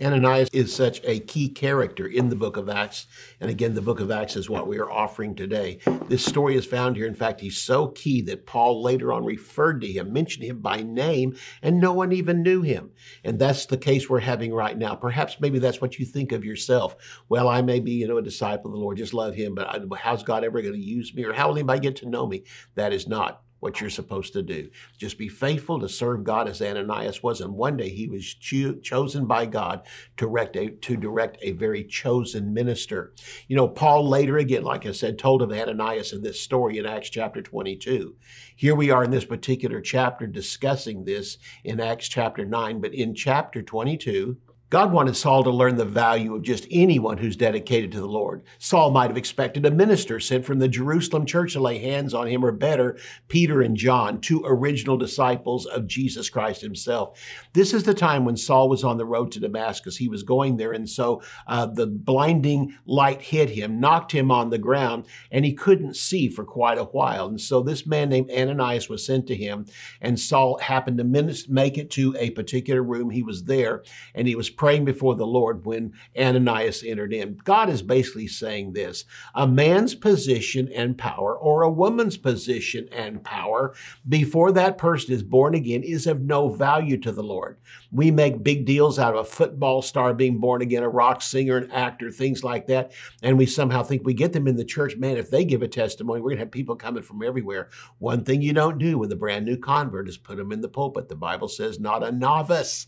Ananias 0.00 0.50
is 0.52 0.74
such 0.74 1.00
a 1.04 1.20
key 1.20 1.48
character 1.48 2.06
in 2.06 2.28
the 2.28 2.36
book 2.36 2.58
of 2.58 2.68
Acts. 2.68 3.06
And 3.40 3.48
again, 3.50 3.74
the 3.74 3.80
book 3.80 3.98
of 3.98 4.10
Acts 4.10 4.36
is 4.36 4.50
what 4.50 4.66
we 4.66 4.78
are 4.78 4.90
offering 4.90 5.34
today. 5.34 5.78
This 6.08 6.24
story 6.24 6.54
is 6.54 6.66
found 6.66 6.96
here. 6.96 7.06
In 7.06 7.14
fact, 7.14 7.40
he's 7.40 7.56
so 7.56 7.88
key 7.88 8.20
that 8.22 8.44
Paul 8.44 8.82
later 8.82 9.10
on 9.12 9.24
referred 9.24 9.80
to 9.80 9.86
him, 9.86 10.12
mentioned 10.12 10.44
him 10.44 10.60
by 10.60 10.82
name, 10.82 11.36
and 11.62 11.80
no 11.80 11.94
one 11.94 12.12
even 12.12 12.42
knew 12.42 12.60
him. 12.60 12.90
And 13.24 13.38
that's 13.38 13.64
the 13.64 13.78
case 13.78 14.10
we're 14.10 14.20
having 14.20 14.52
right 14.52 14.76
now. 14.76 14.94
Perhaps 14.94 15.40
maybe 15.40 15.58
that's 15.58 15.80
what 15.80 15.98
you 15.98 16.04
think 16.04 16.32
of 16.32 16.44
yourself. 16.44 16.96
Well, 17.30 17.48
I 17.48 17.62
may 17.62 17.80
be, 17.80 17.92
you 17.92 18.06
know, 18.06 18.18
a 18.18 18.22
disciple 18.22 18.70
of 18.70 18.74
the 18.74 18.80
Lord, 18.80 18.98
just 18.98 19.14
love 19.14 19.34
him, 19.34 19.54
but 19.54 19.88
how's 19.98 20.22
God 20.22 20.44
ever 20.44 20.60
going 20.60 20.74
to 20.74 20.80
use 20.80 21.14
me 21.14 21.24
or 21.24 21.32
how 21.32 21.48
will 21.48 21.56
anybody 21.56 21.80
get 21.80 21.96
to 21.96 22.08
know 22.08 22.26
me? 22.26 22.44
That 22.74 22.92
is 22.92 23.08
not 23.08 23.42
what 23.60 23.80
you're 23.80 23.90
supposed 23.90 24.32
to 24.34 24.42
do. 24.42 24.70
Just 24.98 25.18
be 25.18 25.28
faithful 25.28 25.80
to 25.80 25.88
serve 25.88 26.24
God 26.24 26.48
as 26.48 26.60
Ananias 26.60 27.22
was. 27.22 27.40
And 27.40 27.54
one 27.54 27.76
day 27.76 27.88
he 27.88 28.06
was 28.06 28.34
cho- 28.34 28.74
chosen 28.74 29.26
by 29.26 29.46
God 29.46 29.86
to 30.16 30.26
direct, 30.26 30.56
a, 30.56 30.70
to 30.70 30.96
direct 30.96 31.38
a 31.40 31.52
very 31.52 31.84
chosen 31.84 32.52
minister. 32.52 33.12
You 33.48 33.56
know, 33.56 33.68
Paul 33.68 34.08
later 34.08 34.36
again, 34.38 34.62
like 34.62 34.86
I 34.86 34.92
said, 34.92 35.18
told 35.18 35.42
of 35.42 35.52
Ananias 35.52 36.12
in 36.12 36.22
this 36.22 36.40
story 36.40 36.78
in 36.78 36.86
Acts 36.86 37.10
chapter 37.10 37.40
22. 37.40 38.14
Here 38.54 38.74
we 38.74 38.90
are 38.90 39.04
in 39.04 39.10
this 39.10 39.24
particular 39.24 39.80
chapter 39.80 40.26
discussing 40.26 41.04
this 41.04 41.38
in 41.64 41.80
Acts 41.80 42.08
chapter 42.08 42.44
9, 42.44 42.80
but 42.80 42.94
in 42.94 43.14
chapter 43.14 43.62
22, 43.62 44.36
God 44.68 44.92
wanted 44.92 45.14
Saul 45.14 45.44
to 45.44 45.50
learn 45.50 45.76
the 45.76 45.84
value 45.84 46.34
of 46.34 46.42
just 46.42 46.66
anyone 46.72 47.18
who's 47.18 47.36
dedicated 47.36 47.92
to 47.92 48.00
the 48.00 48.06
Lord. 48.06 48.42
Saul 48.58 48.90
might 48.90 49.10
have 49.10 49.16
expected 49.16 49.64
a 49.64 49.70
minister 49.70 50.18
sent 50.18 50.44
from 50.44 50.58
the 50.58 50.66
Jerusalem 50.66 51.24
church 51.24 51.52
to 51.52 51.60
lay 51.60 51.78
hands 51.78 52.12
on 52.12 52.26
him, 52.26 52.44
or 52.44 52.50
better, 52.50 52.98
Peter 53.28 53.60
and 53.62 53.76
John, 53.76 54.20
two 54.20 54.42
original 54.44 54.96
disciples 54.96 55.66
of 55.66 55.86
Jesus 55.86 56.28
Christ 56.28 56.62
himself. 56.62 57.16
This 57.52 57.72
is 57.72 57.84
the 57.84 57.94
time 57.94 58.24
when 58.24 58.36
Saul 58.36 58.68
was 58.68 58.82
on 58.82 58.98
the 58.98 59.04
road 59.04 59.30
to 59.32 59.40
Damascus. 59.40 59.96
He 59.96 60.08
was 60.08 60.24
going 60.24 60.56
there, 60.56 60.72
and 60.72 60.90
so 60.90 61.22
uh, 61.46 61.66
the 61.66 61.86
blinding 61.86 62.76
light 62.86 63.22
hit 63.22 63.50
him, 63.50 63.78
knocked 63.78 64.10
him 64.10 64.32
on 64.32 64.50
the 64.50 64.58
ground, 64.58 65.06
and 65.30 65.44
he 65.44 65.52
couldn't 65.52 65.94
see 65.94 66.28
for 66.28 66.44
quite 66.44 66.78
a 66.78 66.84
while. 66.84 67.28
And 67.28 67.40
so 67.40 67.62
this 67.62 67.86
man 67.86 68.08
named 68.08 68.32
Ananias 68.32 68.88
was 68.88 69.06
sent 69.06 69.28
to 69.28 69.36
him, 69.36 69.66
and 70.00 70.18
Saul 70.18 70.58
happened 70.58 70.98
to 70.98 71.04
make 71.48 71.78
it 71.78 71.90
to 71.92 72.16
a 72.18 72.30
particular 72.30 72.82
room. 72.82 73.10
He 73.10 73.22
was 73.22 73.44
there, 73.44 73.84
and 74.12 74.26
he 74.26 74.34
was 74.34 74.55
praying 74.56 74.84
before 74.84 75.14
the 75.14 75.26
Lord 75.26 75.64
when 75.64 75.92
Ananias 76.18 76.82
entered 76.84 77.12
in. 77.12 77.38
God 77.44 77.68
is 77.68 77.82
basically 77.82 78.26
saying 78.26 78.72
this 78.72 79.04
a 79.34 79.46
man's 79.46 79.94
position 79.94 80.70
and 80.74 80.96
power, 80.96 81.36
or 81.36 81.62
a 81.62 81.70
woman's 81.70 82.16
position 82.16 82.88
and 82.92 83.22
power, 83.22 83.74
before 84.08 84.52
that 84.52 84.78
person 84.78 85.14
is 85.14 85.22
born 85.22 85.54
again, 85.54 85.82
is 85.82 86.06
of 86.06 86.22
no 86.22 86.48
value 86.48 86.96
to 86.98 87.12
the 87.12 87.22
Lord. 87.22 87.58
We 87.92 88.10
make 88.10 88.42
big 88.42 88.64
deals 88.66 88.98
out 88.98 89.14
of 89.14 89.20
a 89.20 89.24
football 89.24 89.82
star 89.82 90.12
being 90.14 90.38
born 90.38 90.62
again, 90.62 90.82
a 90.82 90.88
rock 90.88 91.22
singer, 91.22 91.56
an 91.56 91.70
actor, 91.70 92.10
things 92.10 92.42
like 92.42 92.66
that, 92.66 92.92
and 93.22 93.38
we 93.38 93.46
somehow 93.46 93.82
think 93.82 94.04
we 94.04 94.14
get 94.14 94.32
them 94.32 94.48
in 94.48 94.56
the 94.56 94.64
church. 94.64 94.96
Man, 94.96 95.16
if 95.16 95.30
they 95.30 95.44
give 95.44 95.62
a 95.62 95.68
testimony, 95.68 96.20
we're 96.20 96.30
going 96.30 96.38
to 96.38 96.44
have 96.44 96.50
people 96.50 96.76
coming 96.76 97.02
from 97.02 97.22
everywhere. 97.22 97.68
One 97.98 98.24
thing 98.24 98.42
you 98.42 98.52
don't 98.52 98.78
do 98.78 98.98
with 98.98 99.12
a 99.12 99.16
brand 99.16 99.44
new 99.44 99.56
convert 99.56 100.08
is 100.08 100.18
put 100.18 100.36
them 100.36 100.52
in 100.52 100.60
the 100.60 100.68
pulpit. 100.68 101.08
The 101.08 101.16
Bible 101.16 101.48
says, 101.48 101.78
not 101.80 102.02
a 102.02 102.12
novice 102.12 102.86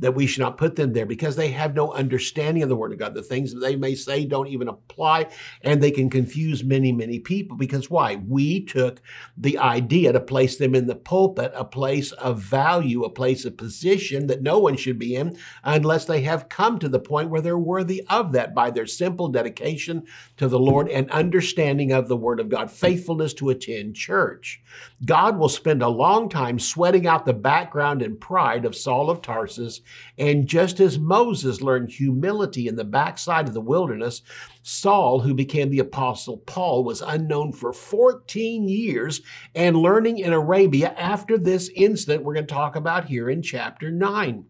that 0.00 0.14
we 0.14 0.26
should 0.26 0.40
not 0.40 0.58
put 0.58 0.76
them 0.76 0.92
there 0.92 1.06
because 1.06 1.36
they 1.36 1.48
have 1.48 1.74
no 1.74 1.92
understanding 1.92 2.62
of 2.62 2.68
the 2.68 2.76
Word 2.76 2.92
of 2.92 2.98
God. 2.98 3.14
The 3.14 3.22
things 3.22 3.52
that 3.52 3.60
they 3.60 3.76
may 3.76 3.94
say 3.94 4.24
don't 4.24 4.48
even 4.48 4.68
apply, 4.68 5.28
and 5.62 5.80
they 5.80 5.90
can 5.90 6.10
confuse 6.10 6.64
many, 6.64 6.90
many 6.90 7.18
people. 7.18 7.56
Because 7.56 7.90
why? 7.90 8.16
We 8.16 8.64
took 8.64 9.00
the 9.36 9.58
idea 9.58 10.12
to 10.12 10.20
place 10.20 10.56
them 10.56 10.74
in 10.74 10.86
the 10.86 10.96
pulpit, 10.96 11.52
a 11.54 11.64
place 11.64 12.12
of 12.12 12.40
value, 12.40 13.04
a 13.04 13.10
place 13.10 13.44
of 13.44 13.56
position 13.56 14.26
that 14.26 14.42
no 14.42 14.58
one 14.58 14.76
should 14.76 14.98
be 14.98 15.14
in 15.14 15.36
unless 15.62 16.06
they 16.06 16.22
have 16.22 16.48
come 16.48 16.78
to 16.78 16.88
the 16.88 16.98
point 16.98 17.30
where 17.30 17.40
they're 17.40 17.58
worthy 17.58 18.04
of 18.08 18.32
that 18.32 18.54
by 18.54 18.70
their 18.70 18.86
simple 18.86 19.28
dedication 19.28 20.04
to 20.36 20.48
the 20.48 20.58
Lord 20.58 20.88
and 20.88 21.10
understanding 21.10 21.92
of 21.92 22.08
the 22.08 22.16
Word 22.16 22.40
of 22.40 22.48
God, 22.48 22.70
faithfulness 22.70 23.34
to 23.34 23.50
attend 23.50 23.96
church. 23.96 24.62
God 25.04 25.38
will 25.38 25.48
spend 25.48 25.82
a 25.82 25.88
long 25.88 26.28
time 26.28 26.58
sweating 26.58 27.06
out 27.06 27.26
the 27.26 27.32
background 27.32 28.02
and 28.02 28.18
pride 28.18 28.64
of 28.64 28.74
Saul 28.74 29.10
of 29.10 29.22
Tarsus 29.22 29.82
and 30.18 30.46
just 30.46 30.80
as 30.80 30.98
Moses 30.98 31.60
learned 31.60 31.90
humility 31.90 32.68
in 32.68 32.76
the 32.76 32.84
backside 32.84 33.48
of 33.48 33.54
the 33.54 33.60
wilderness, 33.60 34.22
Saul, 34.62 35.20
who 35.20 35.34
became 35.34 35.70
the 35.70 35.78
apostle 35.78 36.38
Paul, 36.38 36.84
was 36.84 37.02
unknown 37.02 37.52
for 37.52 37.72
14 37.72 38.68
years 38.68 39.22
and 39.54 39.76
learning 39.76 40.18
in 40.18 40.32
Arabia 40.32 40.94
after 40.96 41.38
this 41.38 41.70
incident 41.74 42.24
we're 42.24 42.34
going 42.34 42.46
to 42.46 42.54
talk 42.54 42.76
about 42.76 43.06
here 43.06 43.30
in 43.30 43.42
chapter 43.42 43.90
9. 43.90 44.44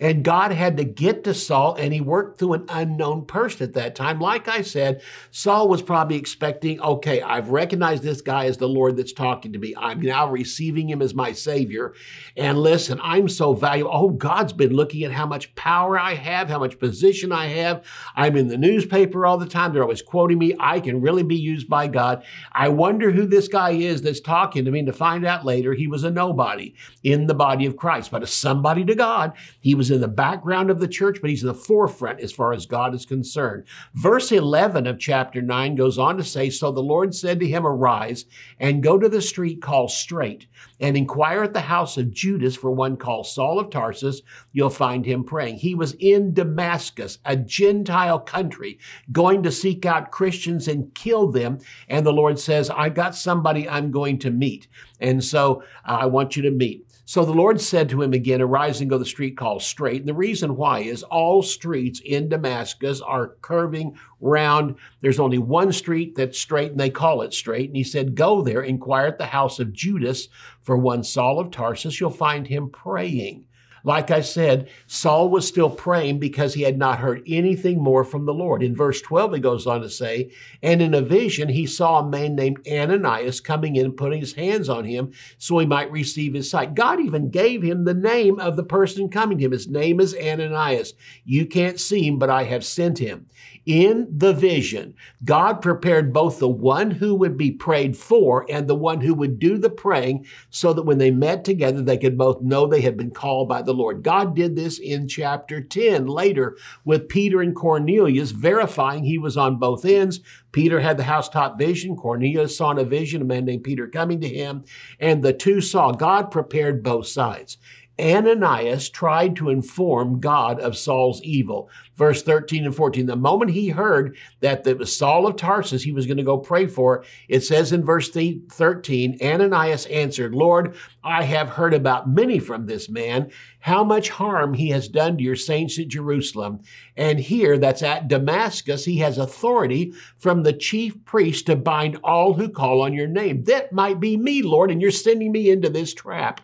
And 0.00 0.24
God 0.24 0.52
had 0.52 0.76
to 0.76 0.84
get 0.84 1.24
to 1.24 1.34
Saul, 1.34 1.74
and 1.74 1.92
he 1.92 2.00
worked 2.00 2.38
through 2.38 2.54
an 2.54 2.66
unknown 2.68 3.26
person 3.26 3.64
at 3.64 3.74
that 3.74 3.94
time. 3.94 4.20
Like 4.20 4.48
I 4.48 4.62
said, 4.62 5.02
Saul 5.30 5.68
was 5.68 5.82
probably 5.82 6.16
expecting, 6.16 6.80
okay, 6.80 7.22
I've 7.22 7.50
recognized 7.50 8.02
this 8.02 8.20
guy 8.20 8.46
as 8.46 8.56
the 8.56 8.68
Lord 8.68 8.96
that's 8.96 9.12
talking 9.12 9.52
to 9.52 9.58
me. 9.58 9.74
I'm 9.76 10.00
now 10.00 10.28
receiving 10.28 10.88
him 10.88 11.02
as 11.02 11.14
my 11.14 11.32
Savior. 11.32 11.94
And 12.36 12.58
listen, 12.58 13.00
I'm 13.02 13.28
so 13.28 13.54
valuable. 13.54 13.90
Oh, 13.92 14.10
God's 14.10 14.52
been 14.52 14.72
looking 14.72 15.04
at 15.04 15.12
how 15.12 15.26
much 15.26 15.54
power 15.54 15.98
I 15.98 16.14
have, 16.14 16.48
how 16.48 16.58
much 16.58 16.78
position 16.78 17.32
I 17.32 17.46
have. 17.46 17.84
I'm 18.14 18.36
in 18.36 18.48
the 18.48 18.58
newspaper 18.58 19.26
all 19.26 19.38
the 19.38 19.46
time. 19.46 19.72
They're 19.72 19.82
always 19.82 20.02
quoting 20.02 20.38
me. 20.38 20.54
I 20.60 20.80
can 20.80 21.00
really 21.00 21.22
be 21.22 21.36
used 21.36 21.68
by 21.68 21.88
God. 21.88 22.24
I 22.52 22.68
wonder 22.68 23.10
who 23.10 23.26
this 23.26 23.48
guy 23.48 23.70
is 23.70 24.02
that's 24.02 24.20
talking 24.20 24.64
to 24.64 24.70
me. 24.70 24.80
And 24.80 24.86
to 24.86 24.92
find 24.92 25.24
out 25.24 25.44
later, 25.44 25.72
he 25.74 25.86
was 25.86 26.04
a 26.04 26.10
nobody 26.10 26.74
in 27.02 27.26
the 27.26 27.34
body 27.34 27.66
of 27.66 27.76
Christ, 27.76 28.10
but 28.10 28.22
a 28.22 28.26
somebody 28.26 28.84
to 28.84 28.94
God. 28.94 29.32
He 29.60 29.74
was 29.74 29.85
was 29.86 29.94
in 29.94 30.00
the 30.00 30.08
background 30.08 30.68
of 30.68 30.80
the 30.80 30.88
church, 30.88 31.18
but 31.20 31.30
he's 31.30 31.42
in 31.42 31.48
the 31.48 31.54
forefront 31.54 32.18
as 32.18 32.32
far 32.32 32.52
as 32.52 32.66
God 32.66 32.92
is 32.92 33.06
concerned. 33.06 33.64
Verse 33.94 34.32
11 34.32 34.86
of 34.86 34.98
chapter 34.98 35.40
9 35.40 35.76
goes 35.76 35.96
on 35.96 36.16
to 36.16 36.24
say 36.24 36.50
So 36.50 36.72
the 36.72 36.82
Lord 36.82 37.14
said 37.14 37.38
to 37.38 37.46
him, 37.46 37.64
Arise 37.64 38.24
and 38.58 38.82
go 38.82 38.98
to 38.98 39.08
the 39.08 39.22
street 39.22 39.62
called 39.62 39.92
Straight, 39.92 40.46
and 40.80 40.96
inquire 40.96 41.44
at 41.44 41.52
the 41.52 41.60
house 41.60 41.96
of 41.96 42.10
Judas 42.10 42.56
for 42.56 42.72
one 42.72 42.96
called 42.96 43.28
Saul 43.28 43.60
of 43.60 43.70
Tarsus. 43.70 44.22
You'll 44.52 44.70
find 44.70 45.06
him 45.06 45.22
praying. 45.22 45.56
He 45.56 45.76
was 45.76 45.94
in 46.00 46.34
Damascus, 46.34 47.18
a 47.24 47.36
Gentile 47.36 48.18
country, 48.18 48.78
going 49.12 49.44
to 49.44 49.52
seek 49.52 49.86
out 49.86 50.10
Christians 50.10 50.66
and 50.66 50.92
kill 50.94 51.30
them. 51.30 51.58
And 51.88 52.04
the 52.04 52.12
Lord 52.12 52.40
says, 52.40 52.70
I 52.70 52.88
got 52.88 53.14
somebody 53.14 53.68
I'm 53.68 53.92
going 53.92 54.18
to 54.20 54.30
meet. 54.30 54.66
And 55.00 55.22
so 55.22 55.62
uh, 55.86 55.98
I 56.00 56.06
want 56.06 56.36
you 56.36 56.42
to 56.42 56.50
meet. 56.50 56.85
So 57.08 57.24
the 57.24 57.32
Lord 57.32 57.60
said 57.60 57.88
to 57.90 58.02
him 58.02 58.12
again, 58.12 58.42
Arise 58.42 58.80
and 58.80 58.90
go 58.90 58.98
the 58.98 59.06
street 59.06 59.36
called 59.36 59.62
straight. 59.62 60.00
And 60.00 60.08
the 60.08 60.14
reason 60.14 60.56
why 60.56 60.80
is 60.80 61.04
all 61.04 61.40
streets 61.40 62.00
in 62.04 62.28
Damascus 62.28 63.00
are 63.00 63.36
curving 63.42 63.96
round. 64.20 64.74
There's 65.02 65.20
only 65.20 65.38
one 65.38 65.72
street 65.72 66.16
that's 66.16 66.36
straight, 66.36 66.72
and 66.72 66.80
they 66.80 66.90
call 66.90 67.22
it 67.22 67.32
straight. 67.32 67.68
And 67.70 67.76
he 67.76 67.84
said, 67.84 68.16
Go 68.16 68.42
there, 68.42 68.60
inquire 68.60 69.06
at 69.06 69.18
the 69.18 69.26
house 69.26 69.60
of 69.60 69.72
Judas 69.72 70.28
for 70.62 70.76
one 70.76 71.04
Saul 71.04 71.38
of 71.38 71.52
Tarsus. 71.52 72.00
You'll 72.00 72.10
find 72.10 72.48
him 72.48 72.70
praying. 72.70 73.45
Like 73.86 74.10
I 74.10 74.20
said, 74.20 74.68
Saul 74.88 75.28
was 75.28 75.46
still 75.46 75.70
praying 75.70 76.18
because 76.18 76.54
he 76.54 76.62
had 76.62 76.76
not 76.76 76.98
heard 76.98 77.22
anything 77.24 77.80
more 77.80 78.02
from 78.02 78.26
the 78.26 78.34
Lord. 78.34 78.64
In 78.64 78.74
verse 78.74 79.00
12, 79.00 79.34
he 79.34 79.40
goes 79.40 79.64
on 79.64 79.80
to 79.82 79.88
say, 79.88 80.32
And 80.60 80.82
in 80.82 80.92
a 80.92 81.00
vision, 81.00 81.48
he 81.48 81.66
saw 81.66 82.00
a 82.00 82.08
man 82.08 82.34
named 82.34 82.66
Ananias 82.66 83.38
coming 83.38 83.76
in 83.76 83.84
and 83.84 83.96
putting 83.96 84.18
his 84.18 84.32
hands 84.32 84.68
on 84.68 84.84
him 84.84 85.12
so 85.38 85.60
he 85.60 85.66
might 85.66 85.92
receive 85.92 86.34
his 86.34 86.50
sight. 86.50 86.74
God 86.74 86.98
even 86.98 87.30
gave 87.30 87.62
him 87.62 87.84
the 87.84 87.94
name 87.94 88.40
of 88.40 88.56
the 88.56 88.64
person 88.64 89.08
coming 89.08 89.38
to 89.38 89.44
him. 89.44 89.52
His 89.52 89.68
name 89.68 90.00
is 90.00 90.16
Ananias. 90.16 90.94
You 91.24 91.46
can't 91.46 91.78
see 91.78 92.08
him, 92.08 92.18
but 92.18 92.28
I 92.28 92.42
have 92.42 92.64
sent 92.64 92.98
him. 92.98 93.26
In 93.66 94.06
the 94.10 94.32
vision, 94.32 94.94
God 95.24 95.60
prepared 95.60 96.12
both 96.12 96.38
the 96.38 96.48
one 96.48 96.90
who 96.90 97.14
would 97.16 97.36
be 97.36 97.50
prayed 97.50 97.96
for 97.96 98.46
and 98.48 98.68
the 98.68 98.76
one 98.76 99.00
who 99.00 99.12
would 99.14 99.40
do 99.40 99.58
the 99.58 99.70
praying 99.70 100.26
so 100.50 100.72
that 100.72 100.84
when 100.84 100.98
they 100.98 101.10
met 101.10 101.44
together, 101.44 101.82
they 101.82 101.98
could 101.98 102.16
both 102.16 102.40
know 102.40 102.66
they 102.66 102.80
had 102.80 102.96
been 102.96 103.10
called 103.10 103.48
by 103.48 103.62
the 103.62 103.75
Lord. 103.76 104.02
God 104.02 104.34
did 104.34 104.56
this 104.56 104.78
in 104.78 105.08
chapter 105.08 105.60
10 105.60 106.06
later 106.06 106.56
with 106.84 107.08
Peter 107.08 107.40
and 107.40 107.54
Cornelius, 107.54 108.30
verifying 108.32 109.04
he 109.04 109.18
was 109.18 109.36
on 109.36 109.58
both 109.58 109.84
ends. 109.84 110.20
Peter 110.52 110.80
had 110.80 110.96
the 110.96 111.04
housetop 111.04 111.58
vision. 111.58 111.96
Cornelius 111.96 112.56
saw 112.56 112.70
in 112.70 112.78
a 112.78 112.84
vision 112.84 113.22
a 113.22 113.24
man 113.24 113.44
named 113.44 113.64
Peter 113.64 113.86
coming 113.86 114.20
to 114.20 114.28
him, 114.28 114.64
and 114.98 115.22
the 115.22 115.32
two 115.32 115.60
saw 115.60 115.92
God 115.92 116.30
prepared 116.30 116.82
both 116.82 117.06
sides. 117.06 117.58
Ananias 118.00 118.90
tried 118.90 119.36
to 119.36 119.48
inform 119.48 120.20
God 120.20 120.60
of 120.60 120.76
Saul's 120.76 121.22
evil. 121.22 121.70
Verse 121.94 122.22
13 122.22 122.66
and 122.66 122.74
14. 122.74 123.06
The 123.06 123.16
moment 123.16 123.52
he 123.52 123.70
heard 123.70 124.16
that 124.40 124.66
it 124.66 124.78
was 124.78 124.94
Saul 124.94 125.26
of 125.26 125.36
Tarsus 125.36 125.82
he 125.82 125.92
was 125.92 126.06
going 126.06 126.18
to 126.18 126.22
go 126.22 126.36
pray 126.36 126.66
for, 126.66 127.04
it 127.28 127.40
says 127.40 127.72
in 127.72 127.84
verse 127.84 128.10
13, 128.10 129.18
Ananias 129.22 129.86
answered, 129.86 130.34
Lord, 130.34 130.76
I 131.02 131.22
have 131.22 131.48
heard 131.48 131.72
about 131.72 132.08
many 132.08 132.38
from 132.38 132.66
this 132.66 132.88
man, 132.88 133.30
how 133.60 133.82
much 133.82 134.10
harm 134.10 134.54
he 134.54 134.68
has 134.70 134.88
done 134.88 135.16
to 135.16 135.24
your 135.24 135.36
saints 135.36 135.78
at 135.78 135.88
Jerusalem. 135.88 136.60
And 136.96 137.18
here, 137.18 137.56
that's 137.56 137.82
at 137.82 138.08
Damascus, 138.08 138.84
he 138.84 138.98
has 138.98 139.16
authority 139.16 139.94
from 140.18 140.42
the 140.42 140.52
chief 140.52 141.02
priest 141.04 141.46
to 141.46 141.56
bind 141.56 141.98
all 142.04 142.34
who 142.34 142.48
call 142.48 142.82
on 142.82 142.92
your 142.92 143.08
name. 143.08 143.44
That 143.44 143.72
might 143.72 144.00
be 144.00 144.16
me, 144.16 144.42
Lord, 144.42 144.70
and 144.70 144.82
you're 144.82 144.90
sending 144.90 145.32
me 145.32 145.48
into 145.50 145.70
this 145.70 145.94
trap. 145.94 146.42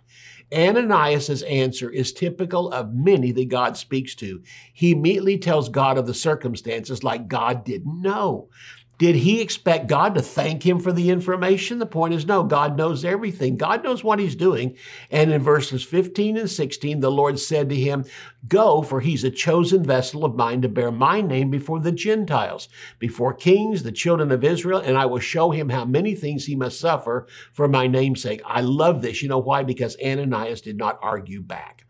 Ananias' 0.54 1.42
answer 1.42 1.90
is 1.90 2.12
typical 2.12 2.70
of 2.72 2.94
many 2.94 3.32
that 3.32 3.48
God 3.48 3.76
speaks 3.76 4.14
to. 4.16 4.42
He 4.72 4.92
immediately 4.92 5.38
tells 5.38 5.68
God 5.68 5.98
of 5.98 6.06
the 6.06 6.14
circumstances 6.14 7.02
like 7.02 7.28
God 7.28 7.64
didn't 7.64 8.02
know. 8.02 8.48
Did 8.98 9.16
he 9.16 9.40
expect 9.40 9.88
God 9.88 10.14
to 10.14 10.22
thank 10.22 10.64
him 10.64 10.78
for 10.78 10.92
the 10.92 11.10
information? 11.10 11.78
The 11.78 11.86
point 11.86 12.14
is 12.14 12.24
no, 12.24 12.44
God 12.44 12.76
knows 12.76 13.04
everything. 13.04 13.56
God 13.56 13.82
knows 13.82 14.04
what 14.04 14.20
he's 14.20 14.36
doing. 14.36 14.76
And 15.10 15.32
in 15.32 15.42
verses 15.42 15.82
15 15.82 16.36
and 16.36 16.48
16, 16.48 17.00
the 17.00 17.10
Lord 17.10 17.40
said 17.40 17.68
to 17.70 17.74
him, 17.74 18.04
Go, 18.46 18.82
for 18.82 19.00
he's 19.00 19.24
a 19.24 19.30
chosen 19.30 19.82
vessel 19.82 20.24
of 20.24 20.36
mine 20.36 20.62
to 20.62 20.68
bear 20.68 20.92
my 20.92 21.20
name 21.20 21.50
before 21.50 21.80
the 21.80 21.90
Gentiles, 21.90 22.68
before 22.98 23.34
kings, 23.34 23.82
the 23.82 23.92
children 23.92 24.30
of 24.30 24.44
Israel, 24.44 24.78
and 24.78 24.96
I 24.96 25.06
will 25.06 25.18
show 25.18 25.50
him 25.50 25.70
how 25.70 25.84
many 25.84 26.14
things 26.14 26.44
he 26.44 26.54
must 26.54 26.78
suffer 26.78 27.26
for 27.52 27.66
my 27.66 27.86
name's 27.86 28.22
sake. 28.22 28.42
I 28.44 28.60
love 28.60 29.02
this. 29.02 29.22
You 29.22 29.28
know 29.28 29.38
why? 29.38 29.64
Because 29.64 29.96
Ananias 30.04 30.60
did 30.60 30.76
not 30.76 30.98
argue 31.02 31.40
back. 31.40 31.81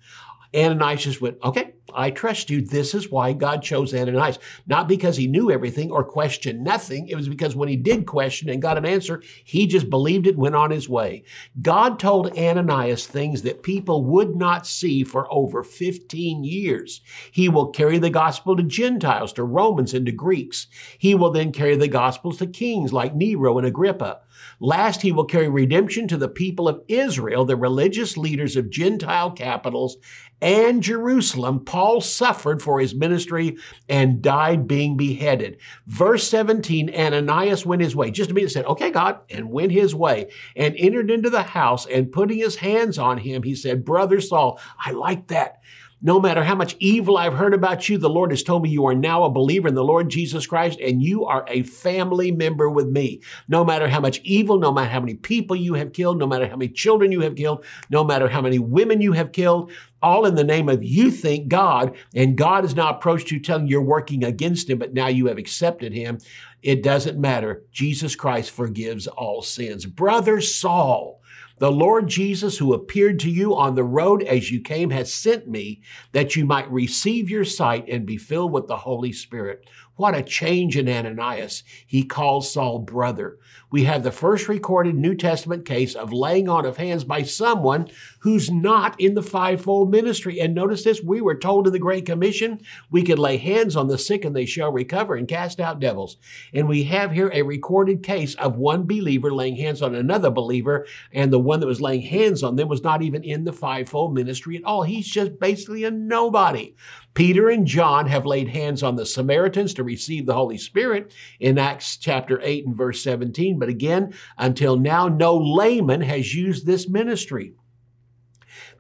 Ananias 0.54 1.20
went, 1.20 1.38
okay, 1.42 1.72
I 1.94 2.10
trust 2.10 2.50
you. 2.50 2.62
This 2.62 2.94
is 2.94 3.10
why 3.10 3.32
God 3.32 3.62
chose 3.62 3.94
Ananias. 3.94 4.38
Not 4.66 4.88
because 4.88 5.16
he 5.16 5.26
knew 5.26 5.50
everything 5.50 5.90
or 5.90 6.04
questioned 6.04 6.62
nothing. 6.62 7.08
It 7.08 7.16
was 7.16 7.28
because 7.28 7.56
when 7.56 7.68
he 7.68 7.76
did 7.76 8.06
question 8.06 8.48
and 8.48 8.62
got 8.62 8.78
an 8.78 8.86
answer, 8.86 9.22
he 9.44 9.66
just 9.66 9.90
believed 9.90 10.26
it, 10.26 10.36
went 10.36 10.54
on 10.54 10.70
his 10.70 10.88
way. 10.88 11.24
God 11.60 11.98
told 11.98 12.36
Ananias 12.38 13.06
things 13.06 13.42
that 13.42 13.62
people 13.62 14.04
would 14.04 14.36
not 14.36 14.66
see 14.66 15.04
for 15.04 15.32
over 15.32 15.62
15 15.62 16.44
years. 16.44 17.00
He 17.30 17.48
will 17.48 17.70
carry 17.70 17.98
the 17.98 18.10
gospel 18.10 18.56
to 18.56 18.62
Gentiles, 18.62 19.32
to 19.34 19.44
Romans, 19.44 19.94
and 19.94 20.06
to 20.06 20.12
Greeks. 20.12 20.66
He 20.98 21.14
will 21.14 21.30
then 21.30 21.52
carry 21.52 21.76
the 21.76 21.88
gospels 21.88 22.38
to 22.38 22.46
kings 22.46 22.92
like 22.92 23.14
Nero 23.14 23.58
and 23.58 23.66
Agrippa. 23.66 24.20
Last, 24.64 25.02
he 25.02 25.10
will 25.10 25.24
carry 25.24 25.48
redemption 25.48 26.06
to 26.06 26.16
the 26.16 26.28
people 26.28 26.68
of 26.68 26.84
Israel, 26.86 27.44
the 27.44 27.56
religious 27.56 28.16
leaders 28.16 28.54
of 28.54 28.70
Gentile 28.70 29.32
capitals, 29.32 29.96
and 30.40 30.84
Jerusalem. 30.84 31.64
Paul 31.64 32.00
suffered 32.00 32.62
for 32.62 32.78
his 32.78 32.94
ministry 32.94 33.56
and 33.88 34.22
died 34.22 34.68
being 34.68 34.96
beheaded. 34.96 35.58
Verse 35.88 36.28
17, 36.28 36.94
Ananias 36.94 37.66
went 37.66 37.82
his 37.82 37.96
way. 37.96 38.12
Just 38.12 38.30
a 38.30 38.34
minute 38.34 38.52
said, 38.52 38.66
okay, 38.66 38.92
God, 38.92 39.18
and 39.30 39.50
went 39.50 39.72
his 39.72 39.96
way 39.96 40.30
and 40.54 40.76
entered 40.76 41.10
into 41.10 41.28
the 41.28 41.42
house 41.42 41.84
and 41.84 42.12
putting 42.12 42.38
his 42.38 42.54
hands 42.54 42.98
on 42.98 43.18
him, 43.18 43.42
he 43.42 43.56
said, 43.56 43.84
brother 43.84 44.20
Saul, 44.20 44.60
I 44.78 44.92
like 44.92 45.26
that. 45.26 45.60
No 46.04 46.18
matter 46.18 46.42
how 46.42 46.56
much 46.56 46.74
evil 46.80 47.16
I've 47.16 47.34
heard 47.34 47.54
about 47.54 47.88
you, 47.88 47.96
the 47.96 48.10
Lord 48.10 48.32
has 48.32 48.42
told 48.42 48.64
me 48.64 48.70
you 48.70 48.86
are 48.86 48.94
now 48.94 49.22
a 49.22 49.30
believer 49.30 49.68
in 49.68 49.76
the 49.76 49.84
Lord 49.84 50.10
Jesus 50.10 50.48
Christ 50.48 50.80
and 50.80 51.00
you 51.00 51.24
are 51.26 51.44
a 51.46 51.62
family 51.62 52.32
member 52.32 52.68
with 52.68 52.88
me. 52.88 53.22
No 53.46 53.64
matter 53.64 53.86
how 53.86 54.00
much 54.00 54.20
evil, 54.24 54.58
no 54.58 54.72
matter 54.72 54.90
how 54.90 54.98
many 54.98 55.14
people 55.14 55.54
you 55.54 55.74
have 55.74 55.92
killed, 55.92 56.18
no 56.18 56.26
matter 56.26 56.48
how 56.48 56.56
many 56.56 56.72
children 56.72 57.12
you 57.12 57.20
have 57.20 57.36
killed, 57.36 57.64
no 57.88 58.02
matter 58.02 58.28
how 58.28 58.40
many 58.40 58.58
women 58.58 59.00
you 59.00 59.12
have 59.12 59.30
killed, 59.30 59.70
all 60.02 60.26
in 60.26 60.34
the 60.34 60.42
name 60.42 60.68
of 60.68 60.82
you 60.82 61.10
think 61.12 61.46
God, 61.46 61.96
and 62.16 62.36
God 62.36 62.64
has 62.64 62.74
now 62.74 62.90
approached 62.90 63.30
you 63.30 63.38
telling 63.38 63.66
you 63.66 63.72
you're 63.72 63.82
working 63.82 64.24
against 64.24 64.68
him, 64.68 64.78
but 64.78 64.92
now 64.92 65.06
you 65.06 65.26
have 65.26 65.38
accepted 65.38 65.92
him. 65.92 66.18
It 66.62 66.82
doesn't 66.82 67.20
matter. 67.20 67.62
Jesus 67.70 68.16
Christ 68.16 68.50
forgives 68.50 69.06
all 69.06 69.42
sins. 69.42 69.86
Brother 69.86 70.40
Saul, 70.40 71.21
the 71.62 71.70
Lord 71.70 72.08
Jesus, 72.08 72.58
who 72.58 72.74
appeared 72.74 73.20
to 73.20 73.30
you 73.30 73.54
on 73.54 73.76
the 73.76 73.84
road 73.84 74.24
as 74.24 74.50
you 74.50 74.60
came, 74.60 74.90
has 74.90 75.12
sent 75.12 75.46
me 75.46 75.80
that 76.10 76.34
you 76.34 76.44
might 76.44 76.68
receive 76.72 77.30
your 77.30 77.44
sight 77.44 77.88
and 77.88 78.04
be 78.04 78.16
filled 78.16 78.50
with 78.50 78.66
the 78.66 78.78
Holy 78.78 79.12
Spirit. 79.12 79.64
What 79.94 80.16
a 80.16 80.22
change 80.22 80.76
in 80.76 80.88
Ananias. 80.88 81.62
He 81.86 82.02
calls 82.02 82.50
Saul 82.50 82.80
brother. 82.80 83.38
We 83.70 83.84
have 83.84 84.02
the 84.02 84.10
first 84.10 84.48
recorded 84.48 84.96
New 84.96 85.14
Testament 85.14 85.64
case 85.64 85.94
of 85.94 86.12
laying 86.12 86.48
on 86.48 86.64
of 86.64 86.78
hands 86.78 87.04
by 87.04 87.22
someone 87.22 87.88
who's 88.20 88.50
not 88.50 88.98
in 88.98 89.14
the 89.14 89.22
fivefold 89.22 89.90
ministry. 89.90 90.40
And 90.40 90.54
notice 90.54 90.82
this, 90.82 91.02
we 91.02 91.20
were 91.20 91.36
told 91.36 91.66
in 91.66 91.72
the 91.72 91.78
Great 91.78 92.06
Commission 92.06 92.60
we 92.90 93.02
could 93.02 93.18
lay 93.18 93.36
hands 93.36 93.76
on 93.76 93.86
the 93.86 93.98
sick 93.98 94.24
and 94.24 94.34
they 94.34 94.46
shall 94.46 94.72
recover 94.72 95.14
and 95.14 95.28
cast 95.28 95.60
out 95.60 95.78
devils. 95.78 96.16
And 96.52 96.68
we 96.68 96.84
have 96.84 97.12
here 97.12 97.30
a 97.32 97.42
recorded 97.42 98.02
case 98.02 98.34
of 98.34 98.56
one 98.56 98.84
believer 98.84 99.32
laying 99.32 99.56
hands 99.56 99.82
on 99.82 99.94
another 99.94 100.30
believer, 100.30 100.86
and 101.12 101.32
the 101.32 101.38
one 101.52 101.60
that 101.60 101.66
was 101.66 101.82
laying 101.82 102.00
hands 102.00 102.42
on 102.42 102.56
them 102.56 102.66
was 102.66 102.82
not 102.82 103.02
even 103.02 103.22
in 103.22 103.44
the 103.44 103.52
fivefold 103.52 104.14
ministry 104.14 104.56
at 104.56 104.64
all. 104.64 104.82
He's 104.82 105.06
just 105.06 105.38
basically 105.38 105.84
a 105.84 105.90
nobody. 105.90 106.74
Peter 107.12 107.50
and 107.50 107.66
John 107.66 108.06
have 108.06 108.24
laid 108.24 108.48
hands 108.48 108.82
on 108.82 108.96
the 108.96 109.04
Samaritans 109.04 109.74
to 109.74 109.84
receive 109.84 110.24
the 110.24 110.32
Holy 110.32 110.56
Spirit 110.56 111.12
in 111.40 111.58
Acts 111.58 111.98
chapter 111.98 112.40
8 112.42 112.68
and 112.68 112.74
verse 112.74 113.02
17. 113.02 113.58
But 113.58 113.68
again, 113.68 114.14
until 114.38 114.78
now, 114.78 115.08
no 115.08 115.36
layman 115.36 116.00
has 116.00 116.34
used 116.34 116.64
this 116.64 116.88
ministry. 116.88 117.52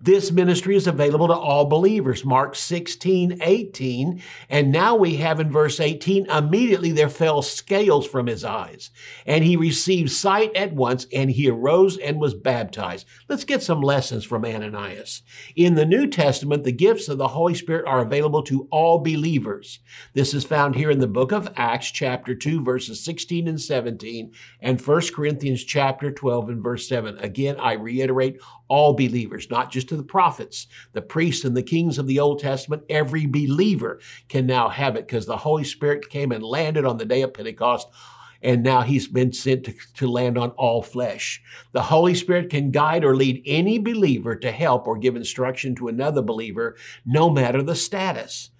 This 0.04 0.32
ministry 0.32 0.74
is 0.74 0.88
available 0.88 1.28
to 1.28 1.34
all 1.34 1.66
believers. 1.66 2.24
Mark 2.24 2.56
16, 2.56 3.38
18. 3.40 4.20
And 4.50 4.72
now 4.72 4.96
we 4.96 5.14
have 5.18 5.38
in 5.38 5.48
verse 5.48 5.78
18, 5.78 6.28
immediately 6.28 6.90
there 6.90 7.08
fell 7.08 7.40
scales 7.40 8.04
from 8.04 8.26
his 8.26 8.44
eyes, 8.44 8.90
and 9.26 9.44
he 9.44 9.56
received 9.56 10.10
sight 10.10 10.56
at 10.56 10.72
once, 10.72 11.06
and 11.12 11.30
he 11.30 11.48
arose 11.48 11.98
and 11.98 12.20
was 12.20 12.34
baptized. 12.34 13.06
Let's 13.28 13.44
get 13.44 13.62
some 13.62 13.80
lessons 13.80 14.24
from 14.24 14.44
Ananias. 14.44 15.22
In 15.54 15.76
the 15.76 15.86
New 15.86 16.08
Testament, 16.08 16.64
the 16.64 16.72
gifts 16.72 17.08
of 17.08 17.18
the 17.18 17.28
Holy 17.28 17.54
Spirit 17.54 17.86
are 17.86 18.00
available 18.00 18.42
to 18.42 18.66
all 18.72 18.98
believers. 18.98 19.78
This 20.14 20.34
is 20.34 20.44
found 20.44 20.74
here 20.74 20.90
in 20.90 20.98
the 20.98 21.06
book 21.06 21.30
of 21.30 21.48
Acts, 21.54 21.92
chapter 21.92 22.34
2, 22.34 22.64
verses 22.64 23.04
16 23.04 23.46
and 23.46 23.60
17, 23.60 24.32
and 24.60 24.84
1 24.84 25.02
Corinthians 25.14 25.62
chapter 25.62 26.10
12 26.10 26.48
and 26.48 26.60
verse 26.60 26.88
7. 26.88 27.18
Again, 27.18 27.54
I 27.60 27.74
reiterate, 27.74 28.40
all 28.72 28.94
believers, 28.94 29.50
not 29.50 29.70
just 29.70 29.91
to 29.92 29.96
the 29.96 30.02
prophets, 30.02 30.66
the 30.92 31.02
priests, 31.02 31.44
and 31.44 31.56
the 31.56 31.62
kings 31.62 31.98
of 31.98 32.06
the 32.06 32.18
Old 32.18 32.40
Testament. 32.40 32.82
Every 32.88 33.26
believer 33.26 34.00
can 34.28 34.46
now 34.46 34.68
have 34.68 34.96
it 34.96 35.06
because 35.06 35.26
the 35.26 35.36
Holy 35.36 35.64
Spirit 35.64 36.10
came 36.10 36.32
and 36.32 36.42
landed 36.42 36.84
on 36.84 36.98
the 36.98 37.04
day 37.04 37.22
of 37.22 37.34
Pentecost 37.34 37.88
and 38.42 38.62
now 38.62 38.82
he's 38.82 39.06
been 39.06 39.32
sent 39.32 39.64
to, 39.64 39.74
to, 39.94 40.10
land 40.10 40.36
on 40.36 40.50
all 40.52 40.82
flesh. 40.82 41.40
The 41.72 41.82
Holy 41.82 42.14
Spirit 42.14 42.50
can 42.50 42.72
guide 42.72 43.04
or 43.04 43.14
lead 43.14 43.42
any 43.46 43.78
believer 43.78 44.34
to 44.36 44.50
help 44.50 44.88
or 44.88 44.98
give 44.98 45.14
instruction 45.14 45.74
to 45.76 45.88
another 45.88 46.22
believer, 46.22 46.76
no 47.06 47.30
matter 47.30 47.62
the 47.62 47.76
status. 47.76 48.50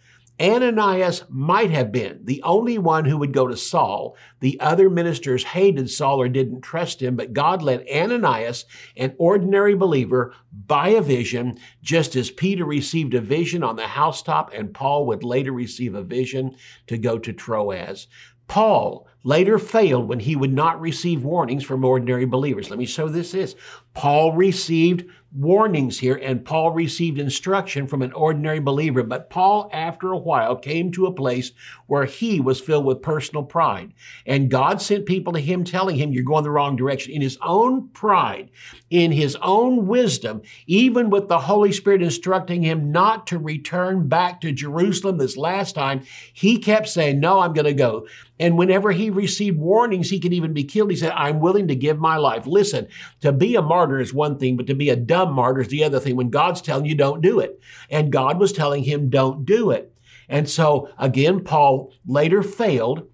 Ananias 0.43 1.23
might 1.29 1.71
have 1.71 1.93
been 1.93 2.21
the 2.25 2.43
only 2.43 2.77
one 2.77 3.05
who 3.05 3.17
would 3.19 3.33
go 3.33 3.47
to 3.47 3.57
Saul. 3.57 4.17
The 4.41 4.59
other 4.59 4.91
ministers 4.91 5.45
hated 5.45 5.89
Saul 5.89 6.21
or 6.21 6.29
didn't 6.29 6.63
trust 6.63 7.01
him, 7.01 7.15
but 7.15 7.33
God 7.33 7.63
led 7.63 7.87
Ananias, 7.89 8.65
an 8.97 9.15
ordinary 9.19 9.77
believer, 9.77 10.35
by 10.67 10.89
a 10.89 11.01
vision, 11.01 11.59
just 11.81 12.17
as 12.17 12.31
Peter 12.31 12.65
received 12.65 13.15
a 13.15 13.21
vision 13.21 13.63
on 13.63 13.77
the 13.77 13.87
housetop 13.87 14.51
and 14.53 14.75
Paul 14.75 15.07
would 15.07 15.23
later 15.23 15.53
receive 15.53 15.95
a 15.95 16.03
vision 16.03 16.57
to 16.89 16.99
go 16.99 17.19
to 17.19 17.33
Troas. 17.33 18.09
Paul 18.49 19.07
later 19.23 19.59
failed 19.59 20.09
when 20.09 20.21
he 20.21 20.37
would 20.37 20.53
not 20.53 20.81
receive 20.81 21.25
warnings 21.25 21.65
from 21.65 21.85
ordinary 21.85 22.27
believers. 22.27 22.69
Let 22.69 22.79
me 22.79 22.85
show 22.85 23.09
this 23.09 23.33
is. 23.33 23.55
Paul 23.95 24.33
received 24.33 25.07
warnings 25.35 25.99
here 25.99 26.21
and 26.23 26.45
Paul 26.45 26.73
received 26.73 27.19
instruction 27.19 27.87
from 27.87 28.03
an 28.03 28.13
ordinary 28.13 28.61
believer. 28.61 29.03
But 29.03 29.31
Paul, 29.31 29.71
after 29.73 30.13
a 30.13 30.19
while, 30.19 30.57
came 30.57 30.93
to 30.93 31.07
a 31.07 31.13
place 31.13 31.53
where 31.87 32.05
he 32.05 32.41
was 32.41 32.61
filled 32.61 32.85
with 32.85 33.03
personal 33.03 33.43
pride. 33.43 33.95
And 34.27 34.51
God 34.51 34.83
sent 34.83 35.07
people 35.07 35.33
to 35.33 35.41
him 35.41 35.65
telling 35.65 35.97
him, 35.97 36.13
You're 36.13 36.25
going 36.25 36.45
the 36.45 36.51
wrong 36.51 36.77
direction. 36.77 37.13
In 37.13 37.23
his 37.23 37.39
own 37.43 37.89
pride, 37.89 38.51
in 38.91 39.13
his 39.13 39.37
own 39.37 39.87
wisdom, 39.87 40.43
even 40.67 41.09
with 41.09 41.29
the 41.29 41.39
Holy 41.39 41.73
Spirit 41.73 42.03
instructing 42.03 42.63
him 42.63 42.93
not 42.93 43.27
to 43.29 43.39
return 43.39 44.09
back 44.09 44.41
to 44.43 44.53
Jerusalem 44.53 45.19
this 45.19 45.37
last 45.37 45.75
time, 45.75 46.03
he 46.33 46.59
kept 46.59 46.89
saying, 46.89 47.21
No, 47.21 47.41
I'm 47.41 47.55
going 47.55 47.65
to 47.65 47.73
go. 47.73 48.07
And 48.43 48.59
whenever 48.59 48.91
he 48.91 49.09
received 49.09 49.57
warnings, 49.57 50.11
he 50.11 50.19
could 50.19 50.33
even 50.33 50.53
be 50.53 50.65
killed. 50.65 50.91
He 50.91 50.97
said, 50.97 51.13
I'm 51.13 51.39
willing 51.39 51.69
to 51.69 51.77
give 51.77 52.01
my 52.01 52.17
life. 52.17 52.45
Listen, 52.45 52.89
to 53.21 53.31
be 53.31 53.55
a 53.55 53.63
martyr 53.63 54.01
is 54.01 54.13
one 54.13 54.37
thing, 54.37 54.57
but 54.57 54.67
to 54.67 54.75
be 54.75 54.91
a 54.91 54.97
dumb 54.97 55.22
martyr 55.27 55.61
is 55.61 55.69
the 55.69 55.85
other 55.85 56.01
thing 56.01 56.17
when 56.17 56.31
God's 56.31 56.61
telling 56.61 56.87
you 56.87 56.95
don't 56.95 57.21
do 57.21 57.41
it. 57.41 57.61
And 57.91 58.13
God 58.13 58.39
was 58.39 58.53
telling 58.53 58.85
him, 58.85 59.11
don't 59.11 59.45
do 59.45 59.71
it. 59.71 59.95
And 60.29 60.49
so 60.49 60.89
again, 60.99 61.45
Paul 61.45 61.93
later 62.07 62.43
failed 62.43 63.09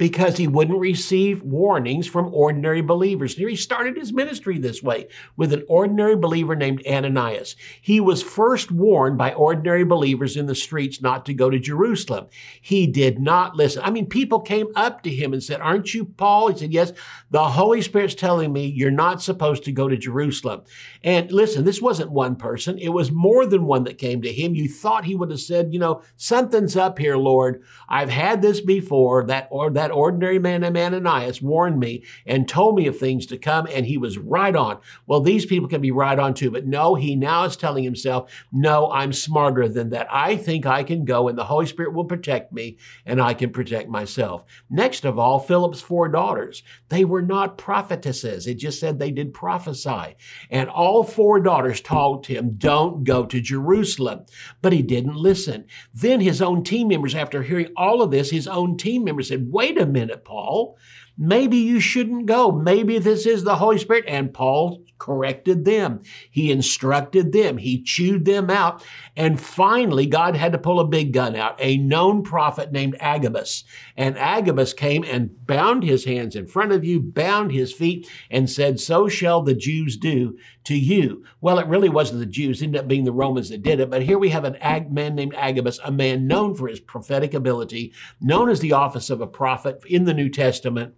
because 0.00 0.38
he 0.38 0.48
wouldn't 0.48 0.80
receive 0.80 1.42
warnings 1.42 2.06
from 2.06 2.32
ordinary 2.32 2.80
believers. 2.80 3.34
He 3.34 3.54
started 3.54 3.98
his 3.98 4.14
ministry 4.14 4.56
this 4.56 4.82
way 4.82 5.08
with 5.36 5.52
an 5.52 5.62
ordinary 5.68 6.16
believer 6.16 6.56
named 6.56 6.82
Ananias. 6.86 7.54
He 7.82 8.00
was 8.00 8.22
first 8.22 8.72
warned 8.72 9.18
by 9.18 9.34
ordinary 9.34 9.84
believers 9.84 10.38
in 10.38 10.46
the 10.46 10.54
streets 10.54 11.02
not 11.02 11.26
to 11.26 11.34
go 11.34 11.50
to 11.50 11.58
Jerusalem. 11.58 12.28
He 12.62 12.86
did 12.86 13.18
not 13.18 13.56
listen. 13.56 13.82
I 13.84 13.90
mean, 13.90 14.06
people 14.06 14.40
came 14.40 14.68
up 14.74 15.02
to 15.02 15.10
him 15.10 15.34
and 15.34 15.42
said, 15.42 15.60
Aren't 15.60 15.92
you 15.92 16.06
Paul? 16.06 16.48
He 16.48 16.58
said, 16.58 16.72
Yes, 16.72 16.94
the 17.30 17.50
Holy 17.50 17.82
Spirit's 17.82 18.14
telling 18.14 18.54
me 18.54 18.64
you're 18.64 18.90
not 18.90 19.20
supposed 19.20 19.64
to 19.64 19.72
go 19.72 19.86
to 19.86 19.98
Jerusalem. 19.98 20.62
And 21.04 21.30
listen, 21.30 21.66
this 21.66 21.82
wasn't 21.82 22.10
one 22.10 22.36
person, 22.36 22.78
it 22.78 22.88
was 22.88 23.12
more 23.12 23.44
than 23.44 23.66
one 23.66 23.84
that 23.84 23.98
came 23.98 24.22
to 24.22 24.32
him. 24.32 24.54
You 24.54 24.66
thought 24.66 25.04
he 25.04 25.14
would 25.14 25.30
have 25.30 25.40
said, 25.40 25.74
You 25.74 25.78
know, 25.78 26.00
something's 26.16 26.74
up 26.74 26.98
here, 26.98 27.18
Lord. 27.18 27.62
I've 27.86 28.08
had 28.08 28.40
this 28.40 28.62
before, 28.62 29.26
that 29.26 29.46
or 29.50 29.68
that 29.72 29.89
that 29.90 29.96
ordinary 29.96 30.38
man 30.38 30.64
Ananias 30.64 31.42
warned 31.42 31.78
me 31.78 32.04
and 32.26 32.48
told 32.48 32.76
me 32.76 32.86
of 32.86 32.98
things 32.98 33.26
to 33.26 33.38
come, 33.38 33.66
and 33.70 33.86
he 33.86 33.98
was 33.98 34.18
right 34.18 34.54
on. 34.54 34.78
Well, 35.06 35.20
these 35.20 35.46
people 35.46 35.68
can 35.68 35.80
be 35.80 35.90
right 35.90 36.18
on 36.18 36.34
too, 36.34 36.50
but 36.50 36.66
no, 36.66 36.94
he 36.94 37.16
now 37.16 37.44
is 37.44 37.56
telling 37.56 37.84
himself, 37.84 38.30
no, 38.52 38.90
I'm 38.90 39.12
smarter 39.12 39.68
than 39.68 39.90
that. 39.90 40.06
I 40.10 40.36
think 40.36 40.66
I 40.66 40.84
can 40.84 41.04
go, 41.04 41.28
and 41.28 41.36
the 41.36 41.44
Holy 41.44 41.66
Spirit 41.66 41.94
will 41.94 42.04
protect 42.04 42.52
me, 42.52 42.78
and 43.04 43.20
I 43.20 43.34
can 43.34 43.50
protect 43.50 43.88
myself. 43.88 44.44
Next 44.68 45.04
of 45.04 45.18
all, 45.18 45.38
Philip's 45.38 45.80
four 45.80 46.08
daughters. 46.08 46.62
They 46.88 47.04
were 47.04 47.22
not 47.22 47.58
prophetesses. 47.58 48.46
It 48.46 48.54
just 48.54 48.80
said 48.80 48.98
they 48.98 49.10
did 49.10 49.34
prophesy. 49.34 50.16
And 50.50 50.68
all 50.68 51.02
four 51.02 51.40
daughters 51.40 51.80
told 51.80 52.26
him, 52.26 52.54
don't 52.56 53.04
go 53.04 53.26
to 53.26 53.40
Jerusalem. 53.40 54.26
But 54.62 54.72
he 54.72 54.82
didn't 54.82 55.16
listen. 55.16 55.66
Then 55.92 56.20
his 56.20 56.40
own 56.42 56.62
team 56.62 56.88
members, 56.88 57.14
after 57.14 57.42
hearing 57.42 57.72
all 57.76 58.02
of 58.02 58.10
this, 58.10 58.30
his 58.30 58.46
own 58.46 58.76
team 58.76 59.04
members 59.04 59.28
said, 59.28 59.50
wait 59.50 59.78
a 59.80 59.86
minute, 59.86 60.24
Paul. 60.24 60.76
Maybe 61.18 61.58
you 61.58 61.80
shouldn't 61.80 62.26
go. 62.26 62.52
Maybe 62.52 62.98
this 62.98 63.26
is 63.26 63.44
the 63.44 63.56
Holy 63.56 63.78
Spirit. 63.78 64.04
And 64.06 64.32
Paul 64.32 64.84
corrected 65.00 65.64
them. 65.64 66.02
He 66.30 66.52
instructed 66.52 67.32
them. 67.32 67.58
He 67.58 67.82
chewed 67.82 68.24
them 68.24 68.50
out. 68.50 68.84
And 69.16 69.40
finally, 69.40 70.06
God 70.06 70.36
had 70.36 70.52
to 70.52 70.58
pull 70.58 70.78
a 70.78 70.86
big 70.86 71.12
gun 71.12 71.34
out, 71.34 71.56
a 71.58 71.76
known 71.78 72.22
prophet 72.22 72.70
named 72.70 72.96
Agabus. 73.00 73.64
And 73.96 74.16
Agabus 74.16 74.72
came 74.72 75.02
and 75.02 75.44
bound 75.46 75.82
his 75.82 76.04
hands 76.04 76.36
in 76.36 76.46
front 76.46 76.70
of 76.70 76.84
you, 76.84 77.00
bound 77.00 77.50
his 77.50 77.72
feet, 77.72 78.08
and 78.30 78.48
said, 78.48 78.78
So 78.78 79.08
shall 79.08 79.42
the 79.42 79.54
Jews 79.54 79.96
do 79.96 80.36
to 80.64 80.78
you. 80.78 81.24
Well, 81.40 81.58
it 81.58 81.66
really 81.66 81.88
wasn't 81.88 82.20
the 82.20 82.26
Jews, 82.26 82.60
it 82.60 82.66
ended 82.66 82.82
up 82.82 82.88
being 82.88 83.04
the 83.04 83.12
Romans 83.12 83.48
that 83.48 83.62
did 83.62 83.80
it. 83.80 83.90
But 83.90 84.02
here 84.02 84.18
we 84.18 84.28
have 84.28 84.44
an 84.44 84.56
ag- 84.56 84.92
man 84.92 85.14
named 85.14 85.34
Agabus, 85.34 85.80
a 85.82 85.90
man 85.90 86.26
known 86.26 86.54
for 86.54 86.68
his 86.68 86.80
prophetic 86.80 87.34
ability, 87.34 87.92
known 88.20 88.48
as 88.48 88.60
the 88.60 88.72
office 88.72 89.10
of 89.10 89.20
a 89.20 89.26
prophet 89.26 89.82
in 89.86 90.04
the 90.04 90.14
New 90.14 90.28
Testament. 90.28 90.94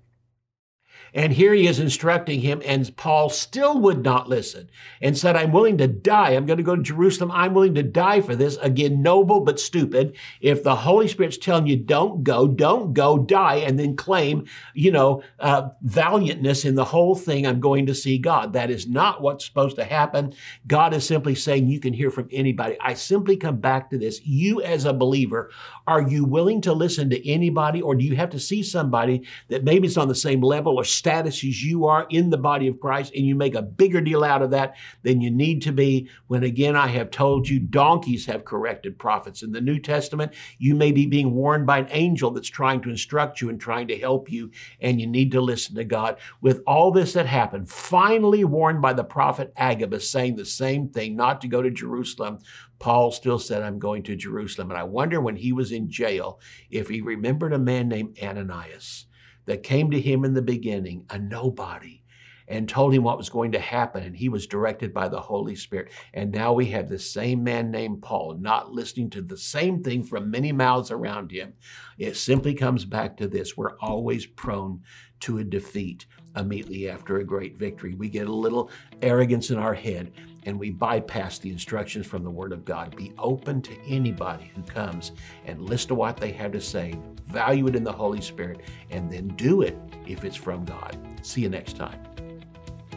And 1.14 1.32
here 1.32 1.52
he 1.52 1.66
is 1.66 1.78
instructing 1.78 2.40
him, 2.40 2.62
and 2.64 2.96
Paul 2.96 3.28
still 3.28 3.78
would 3.80 4.02
not 4.02 4.28
listen 4.28 4.70
and 5.00 5.16
said, 5.16 5.36
I'm 5.36 5.52
willing 5.52 5.76
to 5.78 5.86
die. 5.86 6.30
I'm 6.30 6.46
going 6.46 6.56
to 6.56 6.62
go 6.62 6.74
to 6.74 6.82
Jerusalem. 6.82 7.30
I'm 7.32 7.52
willing 7.52 7.74
to 7.74 7.82
die 7.82 8.22
for 8.22 8.34
this. 8.34 8.56
Again, 8.56 9.02
noble 9.02 9.40
but 9.40 9.60
stupid. 9.60 10.16
If 10.40 10.62
the 10.62 10.76
Holy 10.76 11.08
Spirit's 11.08 11.36
telling 11.36 11.66
you 11.66 11.76
don't 11.76 12.24
go, 12.24 12.48
don't 12.48 12.94
go, 12.94 13.18
die, 13.18 13.56
and 13.56 13.78
then 13.78 13.94
claim, 13.94 14.46
you 14.72 14.90
know, 14.90 15.22
uh, 15.38 15.68
valiantness 15.84 16.64
in 16.64 16.76
the 16.76 16.84
whole 16.84 17.14
thing, 17.14 17.46
I'm 17.46 17.60
going 17.60 17.86
to 17.86 17.94
see 17.94 18.16
God. 18.16 18.54
That 18.54 18.70
is 18.70 18.88
not 18.88 19.20
what's 19.20 19.44
supposed 19.44 19.76
to 19.76 19.84
happen. 19.84 20.32
God 20.66 20.94
is 20.94 21.06
simply 21.06 21.34
saying 21.34 21.68
you 21.68 21.80
can 21.80 21.92
hear 21.92 22.10
from 22.10 22.28
anybody. 22.32 22.76
I 22.80 22.94
simply 22.94 23.36
come 23.36 23.58
back 23.58 23.90
to 23.90 23.98
this. 23.98 24.24
You 24.24 24.62
as 24.62 24.86
a 24.86 24.94
believer, 24.94 25.50
are 25.86 26.00
you 26.00 26.24
willing 26.24 26.62
to 26.62 26.72
listen 26.72 27.10
to 27.10 27.28
anybody 27.28 27.82
or 27.82 27.94
do 27.94 28.04
you 28.04 28.16
have 28.16 28.30
to 28.30 28.38
see 28.38 28.62
somebody 28.62 29.26
that 29.48 29.64
maybe 29.64 29.86
is 29.86 29.98
on 29.98 30.08
the 30.08 30.14
same 30.14 30.40
level 30.40 30.76
or 30.76 30.84
status 31.02 31.42
as 31.42 31.64
you 31.64 31.86
are 31.86 32.06
in 32.10 32.30
the 32.30 32.38
body 32.38 32.68
of 32.68 32.78
Christ 32.78 33.12
and 33.12 33.26
you 33.26 33.34
make 33.34 33.56
a 33.56 33.62
bigger 33.62 34.00
deal 34.00 34.22
out 34.22 34.40
of 34.40 34.52
that 34.52 34.76
than 35.02 35.20
you 35.20 35.32
need 35.32 35.60
to 35.62 35.72
be. 35.72 36.08
When 36.28 36.44
again, 36.44 36.76
I 36.76 36.86
have 36.86 37.10
told 37.10 37.48
you 37.48 37.58
donkeys 37.58 38.24
have 38.26 38.44
corrected 38.44 39.00
prophets. 39.00 39.42
In 39.42 39.50
the 39.50 39.60
New 39.60 39.80
Testament, 39.80 40.32
you 40.58 40.76
may 40.76 40.92
be 40.92 41.06
being 41.06 41.34
warned 41.34 41.66
by 41.66 41.78
an 41.78 41.88
angel 41.90 42.30
that's 42.30 42.48
trying 42.48 42.82
to 42.82 42.90
instruct 42.90 43.40
you 43.40 43.48
and 43.48 43.60
trying 43.60 43.88
to 43.88 43.98
help 43.98 44.30
you, 44.30 44.52
and 44.80 45.00
you 45.00 45.08
need 45.08 45.32
to 45.32 45.40
listen 45.40 45.74
to 45.74 45.82
God. 45.82 46.18
With 46.40 46.62
all 46.68 46.92
this 46.92 47.14
that 47.14 47.26
happened, 47.26 47.68
finally 47.68 48.44
warned 48.44 48.80
by 48.80 48.92
the 48.92 49.02
prophet 49.02 49.52
Agabus 49.56 50.08
saying 50.08 50.36
the 50.36 50.46
same 50.46 50.88
thing, 50.88 51.16
not 51.16 51.40
to 51.40 51.48
go 51.48 51.62
to 51.62 51.70
Jerusalem, 51.72 52.38
Paul 52.78 53.10
still 53.10 53.40
said, 53.40 53.62
I'm 53.62 53.80
going 53.80 54.04
to 54.04 54.14
Jerusalem. 54.14 54.70
And 54.70 54.78
I 54.78 54.84
wonder 54.84 55.20
when 55.20 55.34
he 55.34 55.52
was 55.52 55.72
in 55.72 55.90
jail 55.90 56.38
if 56.70 56.88
he 56.88 57.00
remembered 57.00 57.52
a 57.52 57.58
man 57.58 57.88
named 57.88 58.18
Ananias 58.22 59.06
that 59.46 59.62
came 59.62 59.90
to 59.90 60.00
him 60.00 60.24
in 60.24 60.34
the 60.34 60.42
beginning, 60.42 61.04
a 61.10 61.18
nobody, 61.18 62.02
and 62.48 62.68
told 62.68 62.92
him 62.92 63.02
what 63.02 63.18
was 63.18 63.28
going 63.28 63.52
to 63.52 63.58
happen. 63.58 64.02
And 64.02 64.16
he 64.16 64.28
was 64.28 64.46
directed 64.46 64.92
by 64.92 65.08
the 65.08 65.20
Holy 65.20 65.54
Spirit. 65.54 65.90
And 66.12 66.30
now 66.30 66.52
we 66.52 66.66
have 66.66 66.88
the 66.88 66.98
same 66.98 67.42
man 67.42 67.70
named 67.70 68.02
Paul, 68.02 68.36
not 68.38 68.72
listening 68.72 69.10
to 69.10 69.22
the 69.22 69.36
same 69.36 69.82
thing 69.82 70.02
from 70.02 70.30
many 70.30 70.52
mouths 70.52 70.90
around 70.90 71.30
him. 71.30 71.54
It 71.98 72.16
simply 72.16 72.54
comes 72.54 72.84
back 72.84 73.16
to 73.16 73.28
this 73.28 73.56
we're 73.56 73.78
always 73.78 74.26
prone 74.26 74.82
to 75.20 75.38
a 75.38 75.44
defeat 75.44 76.06
immediately 76.36 76.88
after 76.88 77.18
a 77.18 77.24
great 77.24 77.56
victory. 77.56 77.94
We 77.94 78.08
get 78.08 78.28
a 78.28 78.32
little 78.32 78.70
arrogance 79.00 79.50
in 79.50 79.58
our 79.58 79.74
head 79.74 80.12
and 80.44 80.58
we 80.58 80.70
bypass 80.70 81.38
the 81.38 81.50
instructions 81.50 82.06
from 82.06 82.24
the 82.24 82.30
Word 82.30 82.52
of 82.52 82.64
God. 82.64 82.96
Be 82.96 83.12
open 83.18 83.62
to 83.62 83.72
anybody 83.86 84.50
who 84.54 84.62
comes 84.62 85.12
and 85.46 85.62
listen 85.62 85.88
to 85.88 85.94
what 85.94 86.16
they 86.16 86.32
have 86.32 86.52
to 86.52 86.60
say, 86.60 86.98
value 87.26 87.68
it 87.68 87.76
in 87.76 87.84
the 87.84 87.92
Holy 87.92 88.20
Spirit, 88.20 88.60
and 88.90 89.10
then 89.10 89.28
do 89.28 89.62
it 89.62 89.78
if 90.06 90.24
it's 90.24 90.36
from 90.36 90.64
God. 90.64 90.96
See 91.22 91.42
you 91.42 91.48
next 91.48 91.76
time. 91.76 92.00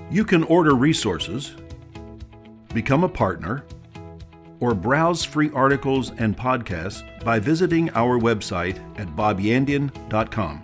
You 0.09 0.25
can 0.25 0.43
order 0.43 0.75
resources, 0.75 1.55
become 2.73 3.03
a 3.03 3.09
partner, 3.09 3.63
or 4.59 4.73
browse 4.73 5.23
free 5.23 5.51
articles 5.53 6.11
and 6.17 6.37
podcasts 6.37 7.03
by 7.23 7.39
visiting 7.39 7.89
our 7.91 8.19
website 8.19 8.79
at 8.99 9.07
bobyandian.com. 9.15 10.63